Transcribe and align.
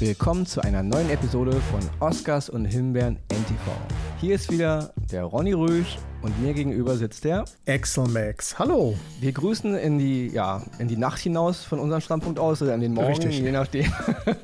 Willkommen 0.00 0.46
zu 0.46 0.60
einer 0.60 0.84
neuen 0.84 1.10
Episode 1.10 1.50
von 1.72 1.80
Oscars 1.98 2.48
und 2.48 2.66
Himbeeren 2.66 3.18
NTV. 3.32 3.72
Hier 4.20 4.36
ist 4.36 4.48
wieder 4.48 4.92
der 5.10 5.24
Ronny 5.24 5.54
Rüsch 5.54 5.98
und 6.20 6.42
mir 6.42 6.52
gegenüber 6.52 6.96
sitzt 6.96 7.24
der 7.24 7.44
Axel 7.66 8.08
Max. 8.08 8.58
Hallo. 8.58 8.96
Wir 9.20 9.30
grüßen 9.32 9.76
in 9.76 9.98
die, 9.98 10.28
ja, 10.28 10.62
in 10.80 10.88
die 10.88 10.96
Nacht 10.96 11.20
hinaus 11.20 11.62
von 11.62 11.78
unserem 11.78 12.00
Standpunkt 12.00 12.40
aus 12.40 12.60
oder 12.60 12.74
in 12.74 12.80
den 12.80 12.92
Morgen, 12.92 13.08
Richtig. 13.08 13.38
je 13.38 13.52
nachdem. 13.52 13.92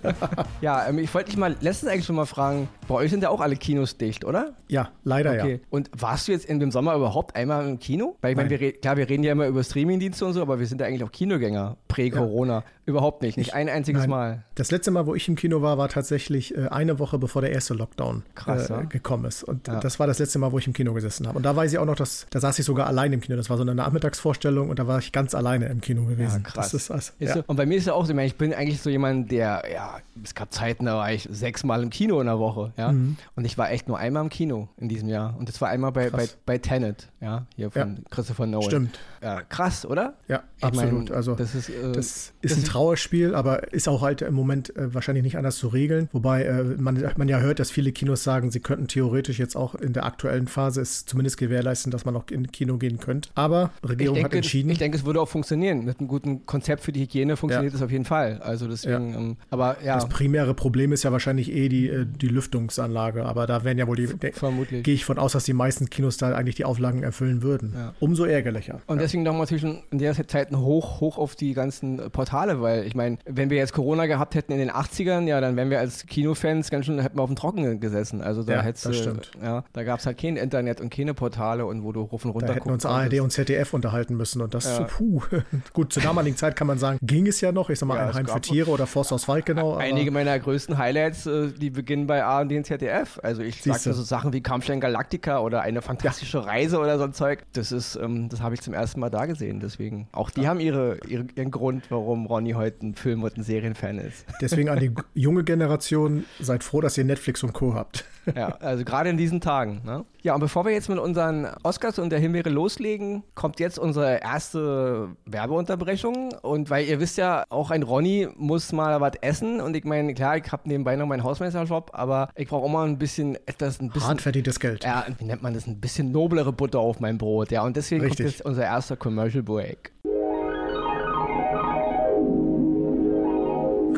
ja, 0.60 0.86
ähm, 0.88 0.98
ich 0.98 1.12
wollte 1.12 1.30
dich 1.30 1.36
mal 1.36 1.56
letztens 1.60 1.90
eigentlich 1.90 2.06
schon 2.06 2.14
mal 2.16 2.26
fragen, 2.26 2.68
bei 2.86 2.94
euch 2.94 3.10
sind 3.10 3.22
ja 3.22 3.28
auch 3.30 3.40
alle 3.40 3.56
Kinos 3.56 3.96
dicht, 3.96 4.24
oder? 4.24 4.52
Ja, 4.68 4.90
leider 5.02 5.32
Okay. 5.32 5.52
ja. 5.54 5.58
Und 5.70 5.90
warst 5.98 6.28
du 6.28 6.32
jetzt 6.32 6.44
in 6.44 6.60
dem 6.60 6.70
Sommer 6.70 6.94
überhaupt 6.94 7.34
einmal 7.34 7.66
im 7.66 7.78
Kino? 7.80 8.16
Weil 8.20 8.32
ich 8.32 8.36
meine, 8.36 8.50
wir 8.50 8.72
klar, 8.72 8.96
wir 8.96 9.08
reden 9.08 9.24
ja 9.24 9.32
immer 9.32 9.46
über 9.48 9.64
Streamingdienste 9.64 10.24
und 10.24 10.34
so, 10.34 10.42
aber 10.42 10.60
wir 10.60 10.66
sind 10.66 10.80
ja 10.80 10.86
eigentlich 10.86 11.02
auch 11.02 11.10
Kinogänger 11.12 11.76
prä-Corona. 11.88 12.62
Überhaupt 12.86 13.22
nicht, 13.22 13.38
nicht 13.38 13.54
ein 13.54 13.70
einziges 13.70 14.02
Nein. 14.02 14.10
Mal. 14.10 14.44
Das 14.56 14.70
letzte 14.70 14.90
Mal, 14.90 15.06
wo 15.06 15.14
ich 15.14 15.26
im 15.26 15.36
Kino 15.36 15.62
war, 15.62 15.78
war 15.78 15.88
tatsächlich 15.88 16.54
äh, 16.54 16.68
eine 16.68 16.98
Woche 16.98 17.18
bevor 17.18 17.40
der 17.40 17.50
erste 17.50 17.72
Lockdown 17.72 18.24
Krass, 18.34 18.68
ja. 18.68 18.82
äh, 18.82 18.86
gekommen 18.86 19.24
ist. 19.24 19.42
Und 19.42 19.66
Ja. 19.68 19.80
das 19.80 19.98
war 19.98 20.06
das 20.06 20.18
letzte 20.18 20.38
Mal, 20.38 20.52
wo 20.52 20.58
ich 20.58 20.66
im 20.66 20.74
Kino 20.74 20.92
gesessen 20.92 21.26
habe. 21.26 21.38
Und 21.38 21.44
da 21.44 21.56
weiß 21.64 21.72
ich 21.72 21.78
auch 21.78 21.86
noch, 21.86 21.96
dass 21.96 22.26
da 22.30 22.40
saß 22.40 22.58
ich 22.58 22.64
sogar 22.64 22.86
alleine 22.86 23.14
im 23.14 23.20
Kino. 23.20 23.36
Das 23.36 23.48
war 23.48 23.56
so 23.56 23.62
eine 23.62 23.74
Nachmittagsvorstellung 23.74 24.68
und 24.68 24.78
da 24.78 24.86
war 24.86 24.98
ich 24.98 25.12
ganz 25.12 25.34
alleine 25.34 25.66
im 25.66 25.80
Kino 25.80 26.04
gewesen. 26.04 26.42
krass. 26.42 26.70
Das 26.70 26.74
ist, 26.74 26.90
also, 26.90 27.12
ja. 27.18 27.36
und 27.46 27.56
bei 27.56 27.66
mir 27.66 27.78
ist 27.78 27.86
ja 27.86 27.94
auch 27.94 28.04
so, 28.04 28.10
ich, 28.10 28.16
meine, 28.16 28.26
ich 28.26 28.36
bin 28.36 28.52
eigentlich 28.52 28.80
so 28.82 28.90
jemand, 28.90 29.30
der, 29.30 29.62
ja, 29.72 29.98
es 30.22 30.34
gab 30.34 30.52
Zeiten, 30.52 30.84
da 30.84 30.96
war 30.96 31.12
ich 31.12 31.26
sechsmal 31.30 31.82
im 31.82 31.90
Kino 31.90 32.20
in 32.20 32.26
der 32.26 32.38
Woche, 32.38 32.72
ja. 32.76 32.92
Mhm. 32.92 33.16
Und 33.34 33.44
ich 33.44 33.56
war 33.56 33.70
echt 33.70 33.88
nur 33.88 33.98
einmal 33.98 34.22
im 34.22 34.28
Kino 34.28 34.68
in 34.76 34.88
diesem 34.88 35.08
Jahr. 35.08 35.36
Und 35.38 35.48
das 35.48 35.60
war 35.60 35.68
einmal 35.68 35.92
bei, 35.92 36.10
bei, 36.10 36.18
Krass. 36.18 36.36
bei 36.44 36.58
Tenet, 36.58 37.08
ja, 37.20 37.46
hier 37.56 37.70
von 37.70 37.96
Ja. 37.96 38.02
Christopher 38.10 38.46
Nolan. 38.46 38.68
Stimmt. 38.68 38.98
Ja, 39.22 39.40
krass, 39.42 39.86
oder? 39.86 40.14
Ja, 40.28 40.42
Ich 40.58 40.64
absolut. 40.64 41.08
mein, 41.08 41.16
also 41.16 41.34
das 41.34 41.54
ist, 41.54 41.70
äh, 41.70 41.92
das 41.92 42.32
ist 42.42 42.56
das 42.56 42.58
ein 42.58 42.64
Trauerspiel, 42.64 43.34
aber 43.34 43.72
ist 43.72 43.88
auch 43.88 44.02
halt 44.02 44.20
im 44.20 44.34
Moment 44.34 44.76
äh, 44.76 44.92
wahrscheinlich 44.92 45.24
nicht 45.24 45.38
anders 45.38 45.56
zu 45.56 45.68
regeln. 45.68 46.08
Wobei 46.12 46.44
äh, 46.44 46.62
man, 46.62 47.02
man 47.16 47.28
ja 47.28 47.38
hört, 47.38 47.58
dass 47.58 47.70
viele 47.70 47.92
Kinos 47.92 48.22
sagen, 48.22 48.50
sie 48.50 48.60
könnten 48.60 48.86
theoretisch 48.86 49.38
jetzt 49.38 49.56
auch 49.56 49.74
in 49.74 49.94
der 49.94 50.04
aktuellen 50.04 50.46
Phase 50.46 50.82
es 50.82 51.06
zumindest 51.06 51.38
gewährleisten, 51.54 51.90
dass 51.92 52.04
man 52.04 52.16
auch 52.16 52.24
in 52.30 52.50
Kino 52.50 52.76
gehen 52.78 52.98
könnte. 52.98 53.28
Aber 53.34 53.70
Regierung 53.86 54.14
denke, 54.16 54.28
hat 54.30 54.34
entschieden. 54.34 54.70
ich 54.70 54.78
denke, 54.78 54.96
es 54.98 55.04
würde 55.04 55.20
auch 55.20 55.28
funktionieren. 55.28 55.84
Mit 55.84 56.00
einem 56.00 56.08
guten 56.08 56.44
Konzept 56.46 56.82
für 56.82 56.92
die 56.92 57.00
Hygiene 57.02 57.36
funktioniert 57.36 57.74
es 57.74 57.82
auf 57.82 57.90
jeden 57.90 58.04
Fall. 58.04 58.40
Also 58.42 58.66
deswegen, 58.68 59.14
ähm, 59.14 59.36
aber 59.50 59.76
ja, 59.84 59.94
Das 59.94 60.08
primäre 60.08 60.54
Problem 60.54 60.92
ist 60.92 61.02
ja 61.04 61.12
wahrscheinlich 61.12 61.52
eh 61.52 61.68
die, 61.68 61.88
äh, 61.88 62.06
die 62.06 62.28
Lüftungsanlage, 62.28 63.24
aber 63.24 63.46
da 63.46 63.64
werden 63.64 63.78
ja 63.78 63.86
wohl 63.86 63.96
die, 63.96 64.08
vermutlich. 64.32 64.82
gehe 64.82 64.94
ich 64.94 65.04
von 65.04 65.18
aus, 65.18 65.32
dass 65.32 65.44
die 65.44 65.52
meisten 65.52 65.88
Kinos 65.90 66.16
da 66.16 66.34
eigentlich 66.34 66.54
die 66.56 66.64
Auflagen 66.64 67.02
erfüllen 67.02 67.42
würden. 67.42 67.72
Ja. 67.76 67.94
Umso 68.00 68.24
ärgerlicher. 68.24 68.80
Und 68.86 69.00
deswegen 69.00 69.22
nochmal 69.22 69.42
natürlich 69.42 69.64
in 69.90 69.98
der 69.98 70.14
Zeit 70.26 70.50
hoch, 70.52 71.00
hoch 71.00 71.18
auf 71.18 71.36
die 71.36 71.54
ganzen 71.54 71.98
äh, 71.98 72.10
Portale, 72.10 72.60
weil 72.60 72.84
ich 72.86 72.94
meine, 72.94 73.18
wenn 73.26 73.50
wir 73.50 73.56
jetzt 73.58 73.72
Corona 73.72 74.06
gehabt 74.06 74.34
hätten 74.34 74.52
in 74.52 74.58
den 74.58 74.70
80ern, 74.70 75.26
ja, 75.26 75.40
dann 75.40 75.56
wären 75.56 75.70
wir 75.70 75.78
als 75.80 76.06
Kinofans 76.06 76.70
ganz 76.70 76.86
schön, 76.86 76.98
hätten 77.00 77.16
wir 77.18 77.22
auf 77.22 77.30
dem 77.30 77.36
Trockenen 77.36 77.80
gesessen. 77.80 78.20
Also 78.20 78.42
da 78.42 78.54
Ja, 78.54 78.62
hättest 78.62 78.86
das 78.86 78.96
du- 78.96 79.02
stimmt. 79.02 79.30
ja, 79.42 79.64
da 79.72 79.82
gab 79.84 80.00
es 80.00 80.06
halt 80.06 80.18
kein 80.18 80.36
Internet 80.36 80.80
und 80.80 80.90
keine 80.92 81.14
Portale 81.14 81.43
und 81.52 81.84
wo 81.84 81.92
du 81.92 82.02
rauf 82.02 82.24
und 82.24 82.30
runter 82.32 82.46
da 82.48 82.54
hätten 82.54 82.70
uns 82.70 82.84
ARD 82.86 83.20
und 83.20 83.30
ZDF 83.30 83.74
unterhalten 83.74 84.16
müssen 84.16 84.40
und 84.42 84.54
das, 84.54 84.64
Ja. 84.78 84.84
puh, 84.84 85.22
gut, 85.72 85.92
zur 85.92 86.02
damaligen 86.02 86.36
Zeit 86.36 86.56
kann 86.56 86.66
man 86.66 86.78
sagen, 86.78 86.98
ging 87.02 87.26
es 87.26 87.40
ja 87.40 87.52
noch, 87.52 87.70
ich 87.70 87.78
sag 87.78 87.86
mal, 87.86 87.96
Ja, 87.96 88.04
ein 88.04 88.08
es 88.10 88.16
Heim 88.16 88.26
für 88.26 88.40
Tiere 88.40 88.70
oder 88.70 88.86
Forst 88.86 89.12
aus 89.12 89.28
Waldgenau. 89.28 89.72
aber- 89.74 89.80
Einige 89.80 90.10
meiner 90.10 90.38
größten 90.38 90.78
Highlights, 90.78 91.26
äh, 91.26 91.48
die 91.52 91.70
beginnen 91.70 92.06
bei 92.06 92.24
ARD 92.24 92.52
und 92.56 92.64
ZDF. 92.66 93.20
Also 93.22 93.42
ich 93.42 93.62
sagte 93.62 93.92
so 93.92 94.02
Sachen 94.02 94.32
wie 94.32 94.42
Kampfstein 94.42 94.80
Galactica 94.80 95.38
oder 95.40 95.62
eine 95.62 95.82
fantastische 95.82 96.44
Reise 96.46 96.78
oder 96.78 96.98
so 96.98 97.04
ein 97.04 97.12
Zeug. 97.12 97.44
Das 97.52 97.72
ist, 97.72 97.96
ähm, 97.96 98.28
das 98.28 98.40
habe 98.40 98.54
ich 98.54 98.60
zum 98.62 98.74
ersten 98.74 99.00
Mal 99.00 99.10
da 99.10 99.26
gesehen. 99.26 99.60
Deswegen, 99.60 100.08
auch 100.12 100.30
die 100.30 100.48
haben 100.48 100.60
ihre, 100.60 100.98
ihre, 101.08 101.26
ihren 101.34 101.50
Grund, 101.50 101.84
warum 101.90 102.26
Ronny 102.26 102.52
heute 102.52 102.86
ein 102.86 102.94
Film- 102.94 103.22
und 103.22 103.36
ein 103.36 103.42
Serienfan 103.42 103.98
ist. 103.98 104.24
Deswegen 104.40 104.68
an 104.68 104.78
die 104.80 104.92
junge 105.14 105.44
Generation, 105.44 106.24
seid 106.40 106.64
froh, 106.64 106.80
dass 106.80 106.96
ihr 106.98 107.04
Netflix 107.04 107.42
und 107.42 107.52
Co. 107.52 107.74
habt. 107.74 108.04
Ja, 108.34 108.56
also 108.60 108.84
gerade 108.84 109.10
in 109.10 109.18
diesen 109.18 109.40
Tagen. 109.42 109.82
Ne? 109.84 110.04
Ja, 110.22 110.34
und 110.34 110.40
bevor 110.40 110.64
wir 110.64 110.72
jetzt 110.72 110.88
mit 110.88 110.98
unseren 110.98 111.33
Oscars 111.62 111.98
und 111.98 112.10
der 112.10 112.18
Himbeere 112.18 112.50
loslegen, 112.50 113.22
kommt 113.34 113.60
jetzt 113.60 113.78
unsere 113.78 114.22
erste 114.22 115.08
Werbeunterbrechung. 115.26 116.32
Und 116.42 116.70
weil 116.70 116.86
ihr 116.86 117.00
wisst 117.00 117.18
ja, 117.18 117.44
auch 117.48 117.70
ein 117.70 117.82
Ronny 117.82 118.28
muss 118.36 118.72
mal 118.72 119.00
was 119.00 119.14
essen. 119.20 119.60
Und 119.60 119.76
ich 119.76 119.84
meine, 119.84 120.14
klar, 120.14 120.36
ich 120.36 120.50
habe 120.52 120.68
nebenbei 120.68 120.96
noch 120.96 121.06
meinen 121.06 121.24
Hausmeisterjob, 121.24 121.90
aber 121.92 122.28
ich 122.36 122.48
brauche 122.48 122.64
auch 122.64 122.70
mal 122.70 122.86
ein 122.86 122.98
bisschen, 122.98 123.36
etwas, 123.46 123.80
ein 123.80 123.90
bisschen, 123.90 124.08
Handverdientes 124.08 124.60
Geld. 124.60 124.84
ja, 124.84 125.04
wie 125.18 125.24
nennt 125.24 125.42
man 125.42 125.54
das, 125.54 125.66
ein 125.66 125.80
bisschen 125.80 126.12
noblere 126.12 126.52
Butter 126.52 126.78
auf 126.78 127.00
mein 127.00 127.18
Brot. 127.18 127.50
Ja, 127.50 127.62
und 127.62 127.76
deswegen 127.76 128.02
Richtig. 128.02 128.26
kommt 128.26 128.36
jetzt 128.36 128.46
unser 128.46 128.64
erster 128.64 128.96
Commercial 128.96 129.42
Break. 129.42 129.92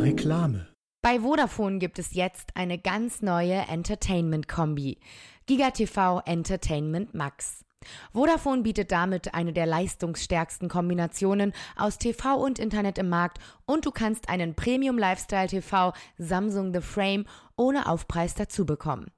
Reklame. 0.00 0.66
Bei 1.02 1.20
Vodafone 1.20 1.78
gibt 1.78 2.00
es 2.00 2.14
jetzt 2.14 2.56
eine 2.56 2.78
ganz 2.78 3.22
neue 3.22 3.54
Entertainment-Kombi. 3.68 4.98
GigaTV 5.46 6.22
Entertainment 6.24 7.14
Max. 7.14 7.64
Vodafone 8.12 8.62
bietet 8.62 8.90
damit 8.90 9.32
eine 9.32 9.52
der 9.52 9.66
leistungsstärksten 9.66 10.68
Kombinationen 10.68 11.52
aus 11.76 11.98
TV 11.98 12.34
und 12.34 12.58
Internet 12.58 12.98
im 12.98 13.08
Markt 13.08 13.38
und 13.64 13.86
du 13.86 13.92
kannst 13.92 14.28
einen 14.28 14.56
Premium 14.56 14.98
Lifestyle 14.98 15.46
TV 15.46 15.92
Samsung 16.18 16.74
The 16.74 16.80
Frame 16.80 17.26
ohne 17.56 17.88
Aufpreis 17.88 18.34
dazu 18.34 18.66
bekommen. 18.66 19.12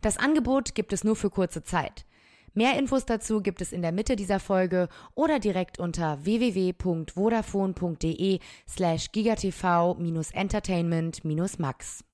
Das 0.00 0.16
Angebot 0.16 0.74
gibt 0.74 0.94
es 0.94 1.04
nur 1.04 1.16
für 1.16 1.28
kurze 1.28 1.62
Zeit. 1.62 2.06
Mehr 2.54 2.78
Infos 2.78 3.04
dazu 3.04 3.42
gibt 3.42 3.60
es 3.60 3.72
in 3.72 3.82
der 3.82 3.92
Mitte 3.92 4.16
dieser 4.16 4.40
Folge 4.40 4.88
oder 5.14 5.38
direkt 5.38 5.78
unter 5.78 6.24
www.vodafone.de 6.24 8.38
slash 8.66 9.12
gigatv-entertainment-max. 9.12 12.04